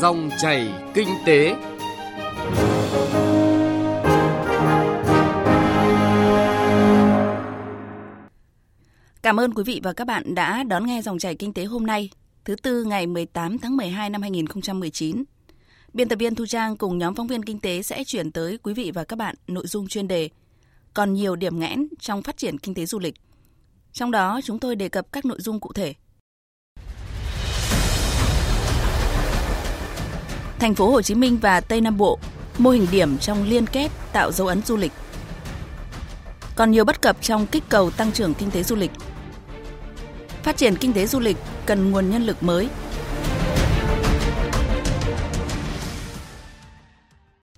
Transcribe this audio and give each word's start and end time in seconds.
Dòng 0.00 0.30
chảy 0.38 0.72
kinh 0.94 1.08
tế. 1.26 1.54
Cảm 9.22 9.40
ơn 9.40 9.54
quý 9.54 9.62
vị 9.66 9.80
và 9.82 9.92
các 9.92 10.06
bạn 10.06 10.34
đã 10.34 10.62
đón 10.62 10.86
nghe 10.86 11.02
dòng 11.02 11.18
chảy 11.18 11.34
kinh 11.34 11.52
tế 11.52 11.64
hôm 11.64 11.86
nay, 11.86 12.10
thứ 12.44 12.56
tư 12.62 12.84
ngày 12.84 13.06
18 13.06 13.58
tháng 13.58 13.76
12 13.76 14.10
năm 14.10 14.22
2019. 14.22 15.24
Biên 15.92 16.08
tập 16.08 16.16
viên 16.16 16.34
Thu 16.34 16.46
Trang 16.46 16.76
cùng 16.76 16.98
nhóm 16.98 17.14
phóng 17.14 17.26
viên 17.26 17.42
kinh 17.42 17.60
tế 17.60 17.82
sẽ 17.82 18.04
chuyển 18.04 18.32
tới 18.32 18.58
quý 18.62 18.74
vị 18.74 18.90
và 18.94 19.04
các 19.04 19.16
bạn 19.16 19.34
nội 19.46 19.66
dung 19.66 19.88
chuyên 19.88 20.08
đề 20.08 20.28
còn 20.94 21.12
nhiều 21.12 21.36
điểm 21.36 21.58
nghẽn 21.58 21.88
trong 22.00 22.22
phát 22.22 22.36
triển 22.36 22.58
kinh 22.58 22.74
tế 22.74 22.86
du 22.86 22.98
lịch. 22.98 23.14
Trong 23.92 24.10
đó 24.10 24.40
chúng 24.44 24.58
tôi 24.58 24.76
đề 24.76 24.88
cập 24.88 25.12
các 25.12 25.24
nội 25.24 25.40
dung 25.40 25.60
cụ 25.60 25.72
thể. 25.72 25.94
Thành 30.58 30.74
phố 30.74 30.90
Hồ 30.90 31.02
Chí 31.02 31.14
Minh 31.14 31.38
và 31.42 31.60
Tây 31.60 31.80
Nam 31.80 31.96
Bộ 31.96 32.18
mô 32.58 32.70
hình 32.70 32.86
điểm 32.90 33.18
trong 33.18 33.44
liên 33.44 33.66
kết 33.66 33.90
tạo 34.12 34.32
dấu 34.32 34.46
ấn 34.46 34.62
du 34.62 34.76
lịch. 34.76 34.92
Còn 36.56 36.70
nhiều 36.70 36.84
bất 36.84 37.02
cập 37.02 37.22
trong 37.22 37.46
kích 37.46 37.64
cầu 37.68 37.90
tăng 37.90 38.12
trưởng 38.12 38.34
kinh 38.34 38.50
tế 38.50 38.62
du 38.62 38.76
lịch. 38.76 38.90
Phát 40.42 40.56
triển 40.56 40.76
kinh 40.76 40.92
tế 40.92 41.06
du 41.06 41.20
lịch 41.20 41.36
cần 41.66 41.90
nguồn 41.90 42.10
nhân 42.10 42.26
lực 42.26 42.42
mới. 42.42 42.68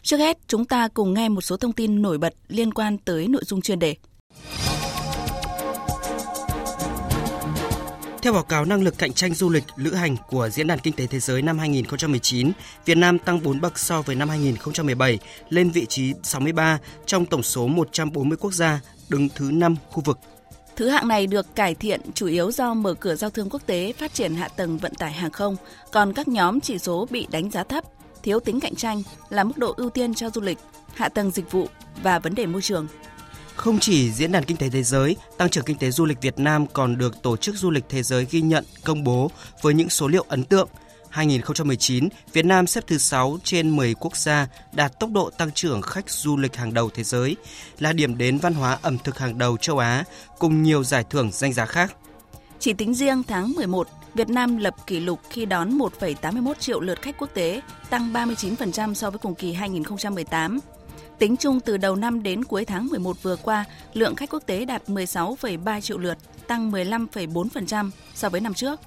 Trước 0.03 0.17
hết, 0.17 0.39
chúng 0.47 0.65
ta 0.65 0.89
cùng 0.89 1.15
nghe 1.15 1.28
một 1.28 1.41
số 1.41 1.56
thông 1.56 1.73
tin 1.73 2.03
nổi 2.03 2.19
bật 2.19 2.34
liên 2.48 2.75
quan 2.75 2.98
tới 2.98 3.28
nội 3.28 3.42
dung 3.45 3.61
chuyên 3.61 3.78
đề. 3.78 3.97
Theo 8.28 8.32
báo 8.34 8.42
cáo 8.42 8.64
năng 8.64 8.82
lực 8.82 8.98
cạnh 8.98 9.12
tranh 9.12 9.34
du 9.34 9.50
lịch 9.50 9.64
lữ 9.77 9.95
hành 9.95 10.16
của 10.28 10.48
Diễn 10.48 10.66
đàn 10.66 10.78
Kinh 10.78 10.95
tế 10.95 11.06
Thế 11.06 11.20
giới 11.20 11.42
năm 11.42 11.59
2019, 11.59 12.52
Việt 12.84 12.95
Nam 12.95 13.19
tăng 13.19 13.42
4 13.42 13.60
bậc 13.60 13.78
so 13.78 14.02
với 14.02 14.16
năm 14.16 14.28
2017 14.28 15.19
lên 15.48 15.70
vị 15.70 15.86
trí 15.86 16.14
63 16.22 16.78
trong 17.06 17.27
tổng 17.27 17.42
số 17.42 17.66
140 17.66 18.38
quốc 18.41 18.53
gia, 18.53 18.80
đứng 19.08 19.28
thứ 19.28 19.50
5 19.50 19.77
khu 19.91 20.03
vực. 20.05 20.19
Thứ 20.77 20.88
hạng 20.88 21.08
này 21.08 21.27
được 21.27 21.55
cải 21.55 21.75
thiện 21.75 22.00
chủ 22.14 22.27
yếu 22.27 22.50
do 22.50 22.75
mở 22.75 22.94
cửa 22.94 23.14
giao 23.14 23.30
thương 23.30 23.50
quốc 23.50 23.62
tế, 23.66 23.92
phát 23.98 24.14
triển 24.14 24.34
hạ 24.34 24.48
tầng 24.48 24.78
vận 24.78 24.94
tải 24.94 25.12
hàng 25.12 25.31
không, 25.31 25.56
còn 25.92 26.12
các 26.12 26.28
nhóm 26.28 26.60
chỉ 26.60 26.78
số 26.78 27.06
bị 27.10 27.27
đánh 27.31 27.50
giá 27.50 27.64
thấp, 27.64 27.84
thiếu 28.22 28.41
tính 28.41 28.60
cạnh 28.60 28.75
tranh 28.75 29.03
là 29.31 29.44
mức 29.44 29.58
độ 29.58 29.75
ưu 29.77 29.91
tiên 29.91 30.14
cho 30.14 30.31
du 30.31 30.41
lịch, 30.41 30.58
hạ 30.94 31.08
tầng 31.08 31.31
dịch 31.31 31.53
vụ 31.53 31.69
và 32.03 32.19
vấn 32.19 32.34
đề 32.34 32.47
môi 32.47 32.62
trường. 32.62 32.86
Không 33.59 33.78
chỉ 33.78 34.12
Diễn 34.12 34.33
đàn 34.33 34.45
Kinh 34.45 34.56
tế 34.56 34.70
Thế 34.70 34.83
giới, 34.83 35.17
tăng 35.37 35.51
trưởng 35.51 35.64
kinh 35.64 35.78
tế 35.78 35.91
du 35.91 36.05
lịch 36.05 36.20
Việt 36.20 36.39
Nam 36.39 36.67
còn 36.67 36.98
được 36.98 37.23
Tổ 37.23 37.37
chức 37.37 37.56
Du 37.56 37.70
lịch 37.70 37.84
Thế 37.89 38.03
giới 38.03 38.27
ghi 38.31 38.41
nhận, 38.41 38.65
công 38.84 39.05
bố 39.05 39.31
với 39.62 39.75
những 39.75 39.89
số 39.89 40.09
liệu 40.09 40.25
ấn 40.28 40.45
tượng. 40.45 40.69
2019, 41.09 42.09
Việt 42.33 42.45
Nam 42.45 42.67
xếp 42.67 42.84
thứ 42.87 42.98
6 42.98 43.39
trên 43.45 43.77
10 43.77 43.95
quốc 43.95 44.17
gia 44.17 44.48
đạt 44.73 45.00
tốc 45.00 45.11
độ 45.12 45.31
tăng 45.31 45.50
trưởng 45.53 45.83
khách 45.83 46.11
du 46.11 46.37
lịch 46.37 46.56
hàng 46.56 46.75
đầu 46.75 46.91
thế 46.95 47.03
giới, 47.03 47.37
là 47.78 47.92
điểm 47.92 48.19
đến 48.19 48.39
văn 48.39 48.55
hóa 48.55 48.78
ẩm 48.83 48.98
thực 49.05 49.19
hàng 49.19 49.39
đầu 49.39 49.56
châu 49.56 49.78
Á, 49.78 50.05
cùng 50.39 50.62
nhiều 50.62 50.84
giải 50.84 51.05
thưởng 51.11 51.31
danh 51.33 51.53
giá 51.53 51.67
khác. 51.67 51.95
Chỉ 52.59 52.72
tính 52.72 52.95
riêng 52.95 53.22
tháng 53.28 53.53
11, 53.53 53.89
Việt 54.15 54.28
Nam 54.28 54.56
lập 54.56 54.75
kỷ 54.87 55.00
lục 55.00 55.20
khi 55.31 55.47
đón 55.47 55.78
1,81 55.78 56.55
triệu 56.55 56.81
lượt 56.81 57.03
khách 57.03 57.19
quốc 57.19 57.31
tế, 57.34 57.61
tăng 57.91 58.12
39% 58.12 58.95
so 58.95 59.11
với 59.11 59.19
cùng 59.19 59.34
kỳ 59.34 59.53
2018. 59.53 60.59
Tính 61.19 61.36
chung 61.36 61.61
từ 61.61 61.77
đầu 61.77 61.97
năm 61.97 62.22
đến 62.22 62.44
cuối 62.44 62.64
tháng 62.64 62.86
11 62.86 63.22
vừa 63.22 63.36
qua, 63.36 63.64
lượng 63.94 64.14
khách 64.14 64.30
quốc 64.30 64.42
tế 64.47 64.64
đạt 64.64 64.83
16,3 64.88 65.80
triệu 65.80 65.98
lượt, 65.98 66.19
tăng 66.47 66.70
15,4% 66.70 67.91
so 68.14 68.28
với 68.28 68.41
năm 68.41 68.55
trước. 68.55 68.80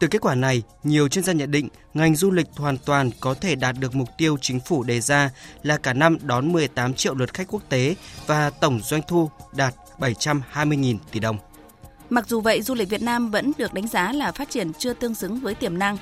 Từ 0.00 0.06
kết 0.06 0.20
quả 0.20 0.34
này, 0.34 0.62
nhiều 0.84 1.08
chuyên 1.08 1.24
gia 1.24 1.32
nhận 1.32 1.50
định 1.50 1.68
ngành 1.94 2.16
du 2.16 2.30
lịch 2.30 2.46
hoàn 2.56 2.78
toàn 2.78 3.10
có 3.20 3.34
thể 3.34 3.54
đạt 3.54 3.76
được 3.80 3.94
mục 3.94 4.08
tiêu 4.18 4.36
chính 4.40 4.60
phủ 4.60 4.82
đề 4.82 5.00
ra 5.00 5.30
là 5.62 5.76
cả 5.76 5.92
năm 5.92 6.18
đón 6.22 6.52
18 6.52 6.94
triệu 6.94 7.14
lượt 7.14 7.34
khách 7.34 7.48
quốc 7.48 7.62
tế 7.68 7.94
và 8.26 8.50
tổng 8.50 8.80
doanh 8.84 9.02
thu 9.08 9.30
đạt 9.52 9.74
720.000 9.98 10.96
tỷ 11.12 11.20
đồng. 11.20 11.36
Mặc 12.10 12.28
dù 12.28 12.40
vậy, 12.40 12.62
du 12.62 12.74
lịch 12.74 12.88
Việt 12.88 13.02
Nam 13.02 13.30
vẫn 13.30 13.52
được 13.58 13.74
đánh 13.74 13.88
giá 13.88 14.12
là 14.12 14.32
phát 14.32 14.50
triển 14.50 14.72
chưa 14.78 14.92
tương 14.92 15.14
xứng 15.14 15.40
với 15.40 15.54
tiềm 15.54 15.78
năng. 15.78 15.98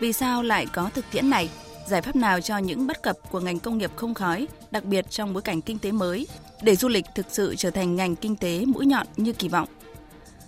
Vì 0.00 0.12
sao 0.12 0.42
lại 0.42 0.66
có 0.66 0.90
thực 0.94 1.04
tiễn 1.10 1.30
này? 1.30 1.48
Giải 1.86 2.02
pháp 2.02 2.16
nào 2.16 2.40
cho 2.40 2.58
những 2.58 2.86
bất 2.86 3.02
cập 3.02 3.16
của 3.30 3.40
ngành 3.40 3.58
công 3.58 3.78
nghiệp 3.78 3.90
không 3.96 4.14
khói, 4.14 4.48
đặc 4.70 4.84
biệt 4.84 5.10
trong 5.10 5.32
bối 5.32 5.42
cảnh 5.42 5.60
kinh 5.60 5.78
tế 5.78 5.92
mới, 5.92 6.26
để 6.62 6.76
du 6.76 6.88
lịch 6.88 7.04
thực 7.14 7.26
sự 7.28 7.54
trở 7.58 7.70
thành 7.70 7.96
ngành 7.96 8.16
kinh 8.16 8.36
tế 8.36 8.64
mũi 8.66 8.86
nhọn 8.86 9.06
như 9.16 9.32
kỳ 9.32 9.48
vọng? 9.48 9.68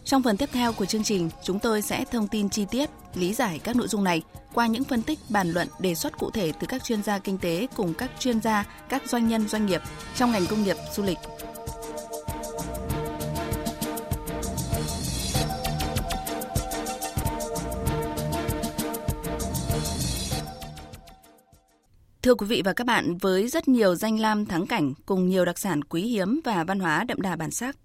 Trong 0.04 0.22
phần 0.22 0.36
tiếp 0.36 0.48
theo 0.52 0.72
của 0.72 0.86
chương 0.86 1.02
trình, 1.02 1.30
chúng 1.42 1.58
tôi 1.58 1.82
sẽ 1.82 2.04
thông 2.04 2.28
tin 2.28 2.48
chi 2.48 2.66
tiết, 2.70 2.90
lý 3.14 3.34
giải 3.34 3.60
các 3.64 3.76
nội 3.76 3.88
dung 3.88 4.04
này 4.04 4.22
qua 4.54 4.66
những 4.66 4.84
phân 4.84 5.02
tích, 5.02 5.18
bàn 5.28 5.50
luận, 5.50 5.68
đề 5.78 5.94
xuất 5.94 6.18
cụ 6.18 6.30
thể 6.30 6.52
từ 6.60 6.66
các 6.66 6.84
chuyên 6.84 7.02
gia 7.02 7.18
kinh 7.18 7.38
tế 7.38 7.66
cùng 7.76 7.94
các 7.94 8.10
chuyên 8.18 8.40
gia, 8.40 8.64
các 8.88 9.02
doanh 9.08 9.28
nhân 9.28 9.48
doanh 9.48 9.66
nghiệp 9.66 9.82
trong 10.14 10.32
ngành 10.32 10.46
công 10.46 10.62
nghiệp 10.62 10.76
du 10.94 11.02
lịch. 11.02 11.18
Thưa 22.26 22.34
quý 22.34 22.46
vị 22.46 22.62
và 22.64 22.72
các 22.72 22.86
bạn, 22.86 23.16
với 23.16 23.48
rất 23.48 23.68
nhiều 23.68 23.94
danh 23.94 24.20
lam 24.20 24.46
thắng 24.46 24.66
cảnh 24.66 24.94
cùng 25.06 25.28
nhiều 25.28 25.44
đặc 25.44 25.58
sản 25.58 25.84
quý 25.84 26.02
hiếm 26.02 26.40
và 26.44 26.64
văn 26.64 26.80
hóa 26.80 27.04
đậm 27.04 27.20
đà 27.20 27.36
bản 27.36 27.50
sắc, 27.50 27.76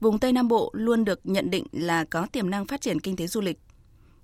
vùng 0.00 0.18
Tây 0.18 0.32
Nam 0.32 0.48
Bộ 0.48 0.70
luôn 0.72 1.04
được 1.04 1.20
nhận 1.24 1.50
định 1.50 1.66
là 1.72 2.04
có 2.04 2.26
tiềm 2.32 2.50
năng 2.50 2.66
phát 2.66 2.80
triển 2.80 3.00
kinh 3.00 3.16
tế 3.16 3.26
du 3.26 3.40
lịch. 3.40 3.58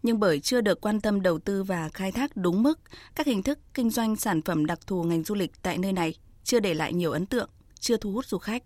Nhưng 0.03 0.21
bởi 0.21 0.41
chưa 0.41 0.61
được 0.61 0.81
quan 0.81 1.01
tâm 1.01 1.23
đầu 1.23 1.39
tư 1.39 1.63
và 1.63 1.89
khai 1.89 2.13
thác 2.13 2.37
đúng 2.37 2.63
mức, 2.63 2.81
các 3.15 3.27
hình 3.27 3.43
thức 3.43 3.59
kinh 3.75 3.91
doanh 3.91 4.17
sản 4.17 4.43
phẩm 4.43 4.67
đặc 4.67 4.79
thù 4.87 5.03
ngành 5.03 5.25
du 5.25 5.35
lịch 5.35 5.63
tại 5.63 5.79
nơi 5.79 5.93
này 5.93 6.15
chưa 6.45 6.61
để 6.61 6.75
lại 6.75 6.93
nhiều 6.93 7.13
ấn 7.13 7.27
tượng, 7.27 7.51
chưa 7.81 7.97
thu 7.97 8.13
hút 8.13 8.27
du 8.27 8.39
khách. 8.39 8.63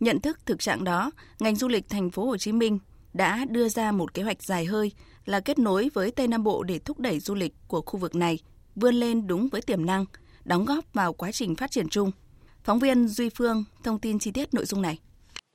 Nhận 0.00 0.20
thức 0.20 0.38
thực 0.46 0.58
trạng 0.58 0.84
đó, 0.84 1.10
ngành 1.40 1.56
du 1.56 1.68
lịch 1.68 1.88
thành 1.88 2.10
phố 2.10 2.26
Hồ 2.26 2.36
Chí 2.36 2.52
Minh 2.52 2.78
đã 3.12 3.44
đưa 3.50 3.68
ra 3.68 3.92
một 3.92 4.14
kế 4.14 4.22
hoạch 4.22 4.42
dài 4.42 4.64
hơi 4.64 4.92
là 5.24 5.40
kết 5.40 5.58
nối 5.58 5.90
với 5.94 6.10
Tây 6.10 6.28
Nam 6.28 6.44
Bộ 6.44 6.62
để 6.62 6.78
thúc 6.78 6.98
đẩy 6.98 7.20
du 7.20 7.34
lịch 7.34 7.54
của 7.68 7.80
khu 7.80 7.98
vực 8.00 8.14
này 8.14 8.38
vươn 8.80 8.94
lên 8.94 9.26
đúng 9.26 9.48
với 9.52 9.60
tiềm 9.62 9.86
năng, 9.86 10.04
đóng 10.44 10.64
góp 10.64 10.84
vào 10.94 11.12
quá 11.12 11.32
trình 11.32 11.56
phát 11.56 11.70
triển 11.70 11.88
chung. 11.88 12.10
Phóng 12.64 12.78
viên 12.78 13.08
Duy 13.08 13.28
Phương 13.28 13.64
thông 13.84 13.98
tin 13.98 14.18
chi 14.18 14.30
tiết 14.30 14.54
nội 14.54 14.64
dung 14.64 14.82
này. 14.82 14.98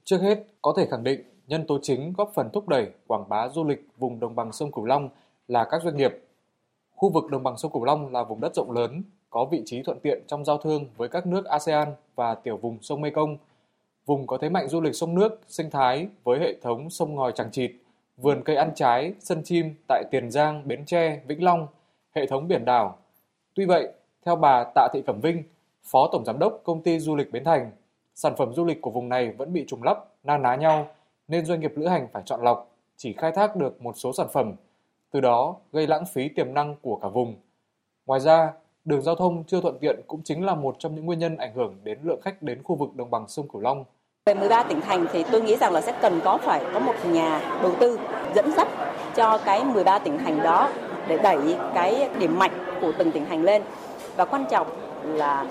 Trước 0.04 0.18
hết, 0.22 0.44
có 0.62 0.74
thể 0.78 0.88
khẳng 0.92 1.04
định 1.04 1.22
nhân 1.48 1.68
tố 1.68 1.80
chính 1.82 2.14
góp 2.18 2.32
phần 2.36 2.50
thúc 2.54 2.68
đẩy 2.68 2.88
quảng 3.08 3.30
bá 3.30 3.50
du 3.50 3.64
lịch 3.64 3.88
vùng 3.98 4.20
đồng 4.20 4.36
bằng 4.36 4.52
sông 4.52 4.72
Cửu 4.72 4.86
Long 4.86 5.10
là 5.48 5.68
các 5.72 5.82
doanh 5.84 5.98
nghiệp. 5.98 6.12
Khu 6.96 7.10
vực 7.10 7.24
đồng 7.32 7.44
bằng 7.44 7.58
sông 7.58 7.72
Cửu 7.72 7.84
Long 7.84 8.12
là 8.12 8.24
vùng 8.24 8.42
đất 8.42 8.56
rộng 8.56 8.72
lớn, 8.72 9.04
có 9.30 9.46
vị 9.52 9.62
trí 9.66 9.84
thuận 9.84 10.00
tiện 10.00 10.24
trong 10.28 10.46
giao 10.46 10.58
thương 10.58 10.86
với 10.98 11.10
các 11.10 11.28
nước 11.28 11.46
ASEAN 11.46 11.88
và 12.16 12.36
tiểu 12.36 12.58
vùng 12.58 12.78
sông 12.82 13.02
Mekong. 13.02 13.38
Vùng 14.06 14.28
có 14.28 14.38
thế 14.42 14.50
mạnh 14.50 14.68
du 14.68 14.82
lịch 14.82 14.96
sông 14.96 15.16
nước, 15.16 15.42
sinh 15.48 15.70
thái 15.70 16.08
với 16.24 16.40
hệ 16.40 16.56
thống 16.62 16.90
sông 16.90 17.16
ngòi 17.16 17.32
chẳng 17.36 17.52
chịt, 17.52 17.72
vườn 18.18 18.42
cây 18.46 18.56
ăn 18.56 18.72
trái, 18.76 19.14
sân 19.20 19.42
chim 19.44 19.76
tại 19.88 20.04
Tiền 20.12 20.32
Giang, 20.32 20.68
Bến 20.68 20.86
Tre, 20.86 21.22
Vĩnh 21.28 21.44
Long, 21.44 21.68
hệ 22.16 22.28
thống 22.28 22.48
biển 22.48 22.66
đảo. 22.66 22.98
Tuy 23.56 23.66
vậy, 23.66 23.88
theo 24.26 24.36
bà 24.36 24.64
Tạ 24.76 24.88
Thị 24.94 25.02
Cẩm 25.08 25.20
Vinh, 25.22 25.44
Phó 25.84 26.10
Tổng 26.12 26.26
Giám 26.26 26.40
đốc 26.40 26.62
Công 26.64 26.82
ty 26.82 27.00
Du 27.00 27.16
lịch 27.16 27.32
Bến 27.32 27.44
Thành, 27.44 27.72
sản 28.16 28.36
phẩm 28.38 28.54
du 28.54 28.66
lịch 28.66 28.82
của 28.82 28.92
vùng 28.92 29.10
này 29.10 29.32
vẫn 29.38 29.54
bị 29.54 29.66
trùng 29.68 29.84
lắp, 29.84 29.98
na 30.24 30.38
ná 30.38 30.56
nhau, 30.56 30.88
nên 31.28 31.46
doanh 31.46 31.60
nghiệp 31.60 31.74
lữ 31.76 31.88
hành 31.88 32.08
phải 32.14 32.24
chọn 32.26 32.42
lọc, 32.42 32.76
chỉ 32.98 33.14
khai 33.14 33.32
thác 33.32 33.56
được 33.56 33.82
một 33.82 33.98
số 33.98 34.14
sản 34.14 34.28
phẩm, 34.34 34.54
từ 35.12 35.22
đó 35.22 35.56
gây 35.72 35.88
lãng 35.88 36.06
phí 36.06 36.30
tiềm 36.30 36.54
năng 36.54 36.76
của 36.82 36.96
cả 36.96 37.08
vùng. 37.08 37.36
Ngoài 38.06 38.20
ra, 38.20 38.54
đường 38.86 39.02
giao 39.02 39.16
thông 39.16 39.44
chưa 39.44 39.62
thuận 39.62 39.78
tiện 39.80 40.00
cũng 40.08 40.22
chính 40.24 40.46
là 40.46 40.56
một 40.56 40.76
trong 40.80 40.96
những 40.96 41.06
nguyên 41.06 41.20
nhân 41.20 41.38
ảnh 41.38 41.54
hưởng 41.54 41.78
đến 41.84 42.00
lượng 42.04 42.22
khách 42.22 42.42
đến 42.42 42.64
khu 42.64 42.76
vực 42.76 42.96
đồng 42.96 43.12
bằng 43.12 43.28
sông 43.28 43.48
Cửu 43.48 43.62
Long. 43.62 43.84
Về 44.26 44.34
13 44.34 44.64
tỉnh 44.64 44.82
thành 44.82 45.06
thì 45.12 45.24
tôi 45.32 45.42
nghĩ 45.42 45.56
rằng 45.56 45.74
là 45.74 45.82
sẽ 45.82 45.98
cần 46.02 46.20
có 46.24 46.38
phải 46.38 46.66
có 46.74 46.80
một 46.80 46.96
nhà 47.06 47.60
đầu 47.62 47.72
tư 47.80 48.00
dẫn 48.36 48.52
dắt 48.58 48.68
cho 49.16 49.38
cái 49.46 49.64
13 49.64 50.00
tỉnh 50.00 50.18
thành 50.18 50.44
đó 50.44 50.70
để 51.08 51.18
đẩy 51.18 51.56
cái 51.74 52.10
điểm 52.20 52.40
mạnh 52.40 52.52
của 52.82 52.92
từng 52.98 53.12
tỉnh 53.12 53.26
thành 53.26 53.44
lên. 53.44 53.62
Và 54.16 54.26
quan 54.26 54.46
trọng 54.50 54.68
là 55.04 55.46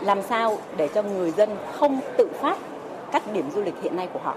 làm 0.00 0.22
sao 0.22 0.58
để 0.76 0.88
cho 0.94 1.02
người 1.02 1.30
dân 1.30 1.56
không 1.72 2.00
tự 2.16 2.28
phát 2.40 2.58
các 3.12 3.32
điểm 3.32 3.50
du 3.50 3.62
lịch 3.62 3.74
hiện 3.82 3.96
nay 3.96 4.08
của 4.12 4.20
họ. 4.22 4.34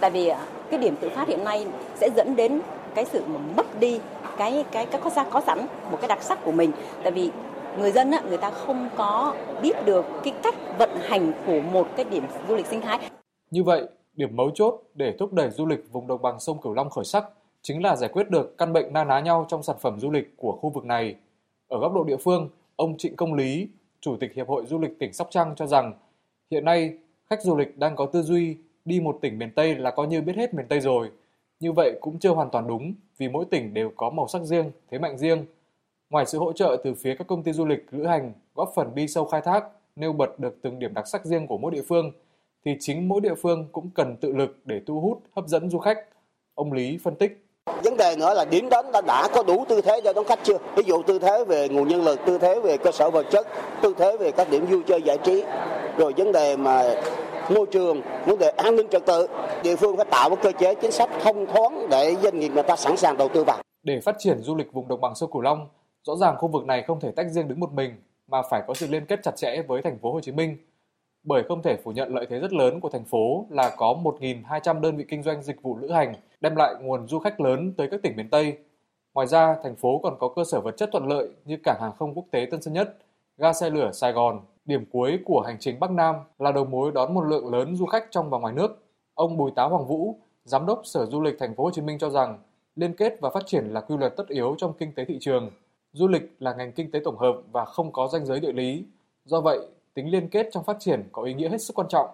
Tại 0.00 0.10
vì 0.10 0.28
à, 0.28 0.40
cái 0.70 0.80
điểm 0.80 0.96
tự 1.00 1.08
phát 1.08 1.28
hiện 1.28 1.44
nay 1.44 1.66
sẽ 1.94 2.08
dẫn 2.16 2.36
đến 2.36 2.60
cái 2.94 3.04
sự 3.04 3.22
mà 3.26 3.40
mất 3.56 3.80
đi 3.80 4.00
cái 4.36 4.64
cái 4.70 4.86
cái 4.86 5.00
có 5.04 5.10
ra 5.10 5.24
có 5.30 5.40
sẵn 5.40 5.66
một 5.90 5.98
cái 6.00 6.08
đặc 6.08 6.22
sắc 6.22 6.44
của 6.44 6.52
mình. 6.52 6.72
Tại 7.02 7.12
vì 7.12 7.30
người 7.78 7.92
dân 7.92 8.10
á, 8.10 8.20
người 8.28 8.38
ta 8.38 8.50
không 8.50 8.88
có 8.96 9.34
biết 9.62 9.84
được 9.84 10.06
cái 10.24 10.34
cách 10.42 10.54
vận 10.78 10.90
hành 11.02 11.32
của 11.46 11.60
một 11.72 11.86
cái 11.96 12.04
điểm 12.04 12.24
du 12.48 12.56
lịch 12.56 12.66
sinh 12.66 12.80
thái. 12.80 12.98
Như 13.50 13.64
vậy, 13.64 13.88
điểm 14.14 14.36
mấu 14.36 14.50
chốt 14.54 14.80
để 14.94 15.14
thúc 15.18 15.32
đẩy 15.32 15.50
du 15.50 15.66
lịch 15.66 15.92
vùng 15.92 16.06
đồng 16.06 16.22
bằng 16.22 16.40
sông 16.40 16.60
Cửu 16.62 16.74
Long 16.74 16.90
khởi 16.90 17.04
sắc 17.04 17.24
chính 17.66 17.82
là 17.82 17.96
giải 17.96 18.10
quyết 18.12 18.30
được 18.30 18.58
căn 18.58 18.72
bệnh 18.72 18.92
na 18.92 19.04
ná 19.04 19.20
nhau 19.20 19.46
trong 19.48 19.62
sản 19.62 19.76
phẩm 19.80 20.00
du 20.00 20.10
lịch 20.10 20.36
của 20.36 20.52
khu 20.52 20.70
vực 20.70 20.84
này. 20.84 21.14
Ở 21.68 21.78
góc 21.78 21.94
độ 21.94 22.04
địa 22.04 22.16
phương, 22.16 22.48
ông 22.76 22.96
Trịnh 22.98 23.16
Công 23.16 23.34
Lý, 23.34 23.68
Chủ 24.00 24.16
tịch 24.20 24.34
Hiệp 24.34 24.48
hội 24.48 24.66
Du 24.66 24.78
lịch 24.78 24.98
tỉnh 24.98 25.12
Sóc 25.12 25.28
Trăng 25.30 25.54
cho 25.56 25.66
rằng 25.66 25.92
hiện 26.50 26.64
nay 26.64 26.98
khách 27.30 27.42
du 27.42 27.56
lịch 27.56 27.78
đang 27.78 27.96
có 27.96 28.06
tư 28.06 28.22
duy 28.22 28.56
đi 28.84 29.00
một 29.00 29.18
tỉnh 29.20 29.38
miền 29.38 29.50
Tây 29.50 29.74
là 29.74 29.90
coi 29.90 30.06
như 30.06 30.22
biết 30.22 30.36
hết 30.36 30.54
miền 30.54 30.66
Tây 30.68 30.80
rồi. 30.80 31.10
Như 31.60 31.72
vậy 31.72 31.98
cũng 32.00 32.18
chưa 32.18 32.30
hoàn 32.30 32.50
toàn 32.50 32.66
đúng 32.66 32.94
vì 33.18 33.28
mỗi 33.28 33.44
tỉnh 33.44 33.74
đều 33.74 33.92
có 33.96 34.10
màu 34.10 34.28
sắc 34.28 34.42
riêng, 34.42 34.70
thế 34.90 34.98
mạnh 34.98 35.18
riêng. 35.18 35.44
Ngoài 36.10 36.26
sự 36.26 36.38
hỗ 36.38 36.52
trợ 36.52 36.76
từ 36.84 36.94
phía 36.94 37.14
các 37.14 37.26
công 37.26 37.42
ty 37.42 37.52
du 37.52 37.66
lịch 37.66 37.86
lữ 37.90 38.06
hành 38.06 38.32
góp 38.54 38.72
phần 38.74 38.94
đi 38.94 39.08
sâu 39.08 39.24
khai 39.24 39.40
thác, 39.40 39.64
nêu 39.96 40.12
bật 40.12 40.38
được 40.38 40.58
từng 40.62 40.78
điểm 40.78 40.94
đặc 40.94 41.06
sắc 41.06 41.24
riêng 41.24 41.46
của 41.46 41.58
mỗi 41.58 41.72
địa 41.72 41.82
phương, 41.88 42.12
thì 42.64 42.76
chính 42.80 43.08
mỗi 43.08 43.20
địa 43.20 43.34
phương 43.34 43.68
cũng 43.72 43.90
cần 43.94 44.16
tự 44.16 44.32
lực 44.32 44.58
để 44.64 44.80
thu 44.86 45.00
hút, 45.00 45.22
hấp 45.32 45.48
dẫn 45.48 45.70
du 45.70 45.78
khách. 45.78 45.98
Ông 46.54 46.72
Lý 46.72 46.98
phân 47.02 47.14
tích. 47.14 47.45
Vấn 47.84 47.96
đề 47.96 48.16
nữa 48.18 48.34
là 48.34 48.44
điểm 48.44 48.68
đến 48.70 48.84
ta 48.92 49.00
đã 49.00 49.28
có 49.34 49.42
đủ 49.42 49.64
tư 49.68 49.80
thế 49.80 50.00
cho 50.04 50.12
đón 50.12 50.24
khách 50.24 50.38
chưa? 50.42 50.58
Ví 50.76 50.82
dụ 50.86 51.02
tư 51.02 51.18
thế 51.18 51.44
về 51.44 51.68
nguồn 51.68 51.88
nhân 51.88 52.04
lực, 52.04 52.20
tư 52.26 52.38
thế 52.38 52.60
về 52.60 52.76
cơ 52.76 52.92
sở 52.92 53.10
vật 53.10 53.26
chất, 53.30 53.46
tư 53.82 53.94
thế 53.98 54.16
về 54.16 54.30
các 54.32 54.50
điểm 54.50 54.66
vui 54.66 54.82
chơi 54.86 55.02
giải 55.02 55.18
trí, 55.24 55.44
rồi 55.96 56.12
vấn 56.16 56.32
đề 56.32 56.56
mà 56.56 56.94
môi 57.50 57.66
trường, 57.66 58.00
vấn 58.26 58.38
đề 58.38 58.48
an 58.48 58.76
ninh 58.76 58.86
trật 58.90 59.06
tự, 59.06 59.26
địa 59.62 59.76
phương 59.76 59.96
phải 59.96 60.06
tạo 60.10 60.30
một 60.30 60.36
cơ 60.42 60.52
chế 60.52 60.74
chính 60.74 60.92
sách 60.92 61.10
thông 61.22 61.46
thoáng 61.46 61.88
để 61.90 62.16
doanh 62.22 62.38
nghiệp 62.40 62.48
người 62.48 62.62
ta 62.62 62.76
sẵn 62.76 62.96
sàng 62.96 63.16
đầu 63.16 63.28
tư 63.28 63.44
vào. 63.44 63.58
Để 63.82 64.00
phát 64.00 64.16
triển 64.18 64.38
du 64.42 64.54
lịch 64.54 64.72
vùng 64.72 64.88
đồng 64.88 65.00
bằng 65.00 65.14
sông 65.14 65.30
Cửu 65.30 65.42
Long, 65.42 65.68
rõ 66.02 66.16
ràng 66.16 66.36
khu 66.38 66.48
vực 66.48 66.64
này 66.64 66.82
không 66.86 67.00
thể 67.00 67.10
tách 67.10 67.26
riêng 67.30 67.48
đứng 67.48 67.60
một 67.60 67.72
mình 67.72 67.90
mà 68.28 68.42
phải 68.50 68.62
có 68.66 68.74
sự 68.74 68.86
liên 68.90 69.06
kết 69.06 69.20
chặt 69.22 69.36
chẽ 69.36 69.62
với 69.68 69.82
thành 69.82 69.98
phố 69.98 70.12
Hồ 70.12 70.20
Chí 70.20 70.32
Minh. 70.32 70.56
Bởi 71.24 71.42
không 71.48 71.62
thể 71.62 71.76
phủ 71.84 71.92
nhận 71.92 72.14
lợi 72.14 72.26
thế 72.30 72.38
rất 72.38 72.52
lớn 72.52 72.80
của 72.80 72.88
thành 72.88 73.04
phố 73.04 73.46
là 73.50 73.70
có 73.76 73.96
1.200 74.04 74.80
đơn 74.80 74.96
vị 74.96 75.04
kinh 75.08 75.22
doanh 75.22 75.42
dịch 75.42 75.62
vụ 75.62 75.76
lữ 75.76 75.92
hành 75.92 76.14
đem 76.40 76.56
lại 76.56 76.74
nguồn 76.80 77.08
du 77.08 77.18
khách 77.18 77.40
lớn 77.40 77.72
tới 77.76 77.88
các 77.90 78.02
tỉnh 78.02 78.16
miền 78.16 78.30
Tây. 78.30 78.58
Ngoài 79.14 79.26
ra, 79.26 79.56
thành 79.62 79.76
phố 79.76 80.00
còn 80.02 80.16
có 80.18 80.28
cơ 80.28 80.44
sở 80.44 80.60
vật 80.60 80.76
chất 80.76 80.88
thuận 80.92 81.08
lợi 81.08 81.28
như 81.44 81.56
cảng 81.64 81.80
hàng 81.80 81.92
không 81.98 82.14
quốc 82.14 82.24
tế 82.30 82.46
Tân 82.50 82.62
Sơn 82.62 82.74
Nhất, 82.74 82.96
ga 83.36 83.52
xe 83.52 83.70
lửa 83.70 83.90
Sài 83.92 84.12
Gòn, 84.12 84.40
điểm 84.64 84.84
cuối 84.92 85.18
của 85.24 85.42
hành 85.46 85.56
trình 85.60 85.80
Bắc 85.80 85.90
Nam 85.90 86.16
là 86.38 86.52
đầu 86.52 86.64
mối 86.64 86.92
đón 86.92 87.14
một 87.14 87.24
lượng 87.24 87.52
lớn 87.52 87.76
du 87.76 87.86
khách 87.86 88.06
trong 88.10 88.30
và 88.30 88.38
ngoài 88.38 88.54
nước. 88.54 88.84
Ông 89.14 89.36
Bùi 89.36 89.50
Tá 89.56 89.64
Hoàng 89.64 89.86
Vũ, 89.86 90.18
giám 90.44 90.66
đốc 90.66 90.80
Sở 90.84 91.06
Du 91.06 91.20
lịch 91.20 91.34
thành 91.38 91.54
phố 91.54 91.64
Hồ 91.64 91.70
Chí 91.70 91.82
Minh 91.82 91.98
cho 91.98 92.10
rằng 92.10 92.38
liên 92.76 92.96
kết 92.96 93.20
và 93.20 93.30
phát 93.30 93.46
triển 93.46 93.64
là 93.64 93.80
quy 93.80 93.96
luật 93.96 94.16
tất 94.16 94.28
yếu 94.28 94.54
trong 94.58 94.72
kinh 94.78 94.94
tế 94.94 95.04
thị 95.04 95.18
trường. 95.20 95.50
Du 95.92 96.08
lịch 96.08 96.36
là 96.38 96.54
ngành 96.54 96.72
kinh 96.72 96.90
tế 96.90 97.00
tổng 97.04 97.18
hợp 97.18 97.36
và 97.52 97.64
không 97.64 97.92
có 97.92 98.08
ranh 98.08 98.26
giới 98.26 98.40
địa 98.40 98.52
lý. 98.52 98.84
Do 99.24 99.40
vậy, 99.40 99.58
tính 99.94 100.10
liên 100.10 100.28
kết 100.28 100.48
trong 100.52 100.64
phát 100.64 100.76
triển 100.80 101.04
có 101.12 101.22
ý 101.22 101.34
nghĩa 101.34 101.48
hết 101.48 101.62
sức 101.62 101.74
quan 101.74 101.88
trọng. 101.88 102.10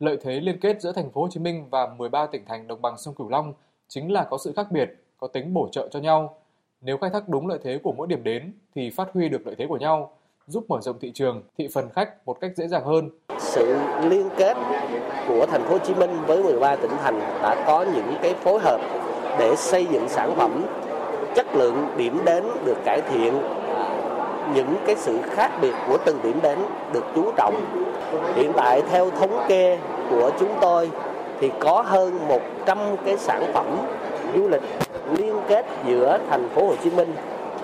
Lợi 0.00 0.16
thế 0.22 0.40
liên 0.40 0.60
kết 0.60 0.80
giữa 0.80 0.92
thành 0.92 1.10
phố 1.10 1.20
Hồ 1.22 1.28
Chí 1.30 1.40
Minh 1.40 1.66
và 1.70 1.86
13 1.96 2.26
tỉnh 2.26 2.44
thành 2.46 2.66
đồng 2.66 2.82
bằng 2.82 2.98
sông 2.98 3.14
Cửu 3.14 3.28
Long 3.28 3.52
chính 3.88 4.12
là 4.12 4.24
có 4.30 4.38
sự 4.38 4.52
khác 4.56 4.66
biệt, 4.70 4.90
có 5.16 5.26
tính 5.26 5.54
bổ 5.54 5.68
trợ 5.72 5.88
cho 5.90 6.00
nhau. 6.00 6.38
Nếu 6.80 6.98
khai 6.98 7.10
thác 7.10 7.28
đúng 7.28 7.46
lợi 7.46 7.58
thế 7.62 7.78
của 7.82 7.92
mỗi 7.92 8.06
điểm 8.06 8.24
đến 8.24 8.52
thì 8.74 8.90
phát 8.90 9.08
huy 9.14 9.28
được 9.28 9.46
lợi 9.46 9.54
thế 9.58 9.66
của 9.68 9.76
nhau, 9.76 10.12
giúp 10.46 10.64
mở 10.68 10.80
rộng 10.80 10.98
thị 11.00 11.10
trường, 11.14 11.42
thị 11.58 11.68
phần 11.74 11.90
khách 11.90 12.26
một 12.26 12.40
cách 12.40 12.52
dễ 12.56 12.68
dàng 12.68 12.84
hơn. 12.84 13.10
Sự 13.38 13.78
liên 14.02 14.28
kết 14.36 14.56
của 15.28 15.46
thành 15.46 15.62
phố 15.62 15.70
Hồ 15.70 15.78
Chí 15.78 15.94
Minh 15.94 16.10
với 16.26 16.42
13 16.42 16.76
tỉnh 16.76 16.90
thành 16.90 17.18
đã 17.18 17.64
có 17.66 17.82
những 17.94 18.14
cái 18.22 18.34
phối 18.34 18.60
hợp 18.62 18.80
để 19.38 19.56
xây 19.56 19.86
dựng 19.92 20.08
sản 20.08 20.34
phẩm 20.36 20.66
chất 21.34 21.46
lượng 21.54 21.88
điểm 21.96 22.18
đến 22.24 22.44
được 22.64 22.76
cải 22.84 23.00
thiện 23.00 23.57
những 24.54 24.76
cái 24.86 24.96
sự 24.96 25.22
khác 25.22 25.50
biệt 25.62 25.72
của 25.88 25.98
từng 26.06 26.18
điểm 26.22 26.40
đến 26.42 26.58
được 26.92 27.04
chú 27.14 27.32
trọng. 27.36 27.54
Hiện 28.34 28.52
tại 28.56 28.82
theo 28.90 29.10
thống 29.10 29.44
kê 29.48 29.78
của 30.10 30.30
chúng 30.40 30.54
tôi 30.60 30.90
thì 31.40 31.50
có 31.60 31.82
hơn 31.82 32.28
100 32.28 32.78
cái 33.04 33.16
sản 33.18 33.50
phẩm 33.54 33.78
du 34.34 34.48
lịch 34.48 34.62
liên 35.18 35.36
kết 35.48 35.66
giữa 35.86 36.18
thành 36.30 36.48
phố 36.48 36.66
Hồ 36.66 36.74
Chí 36.84 36.90
Minh 36.90 37.14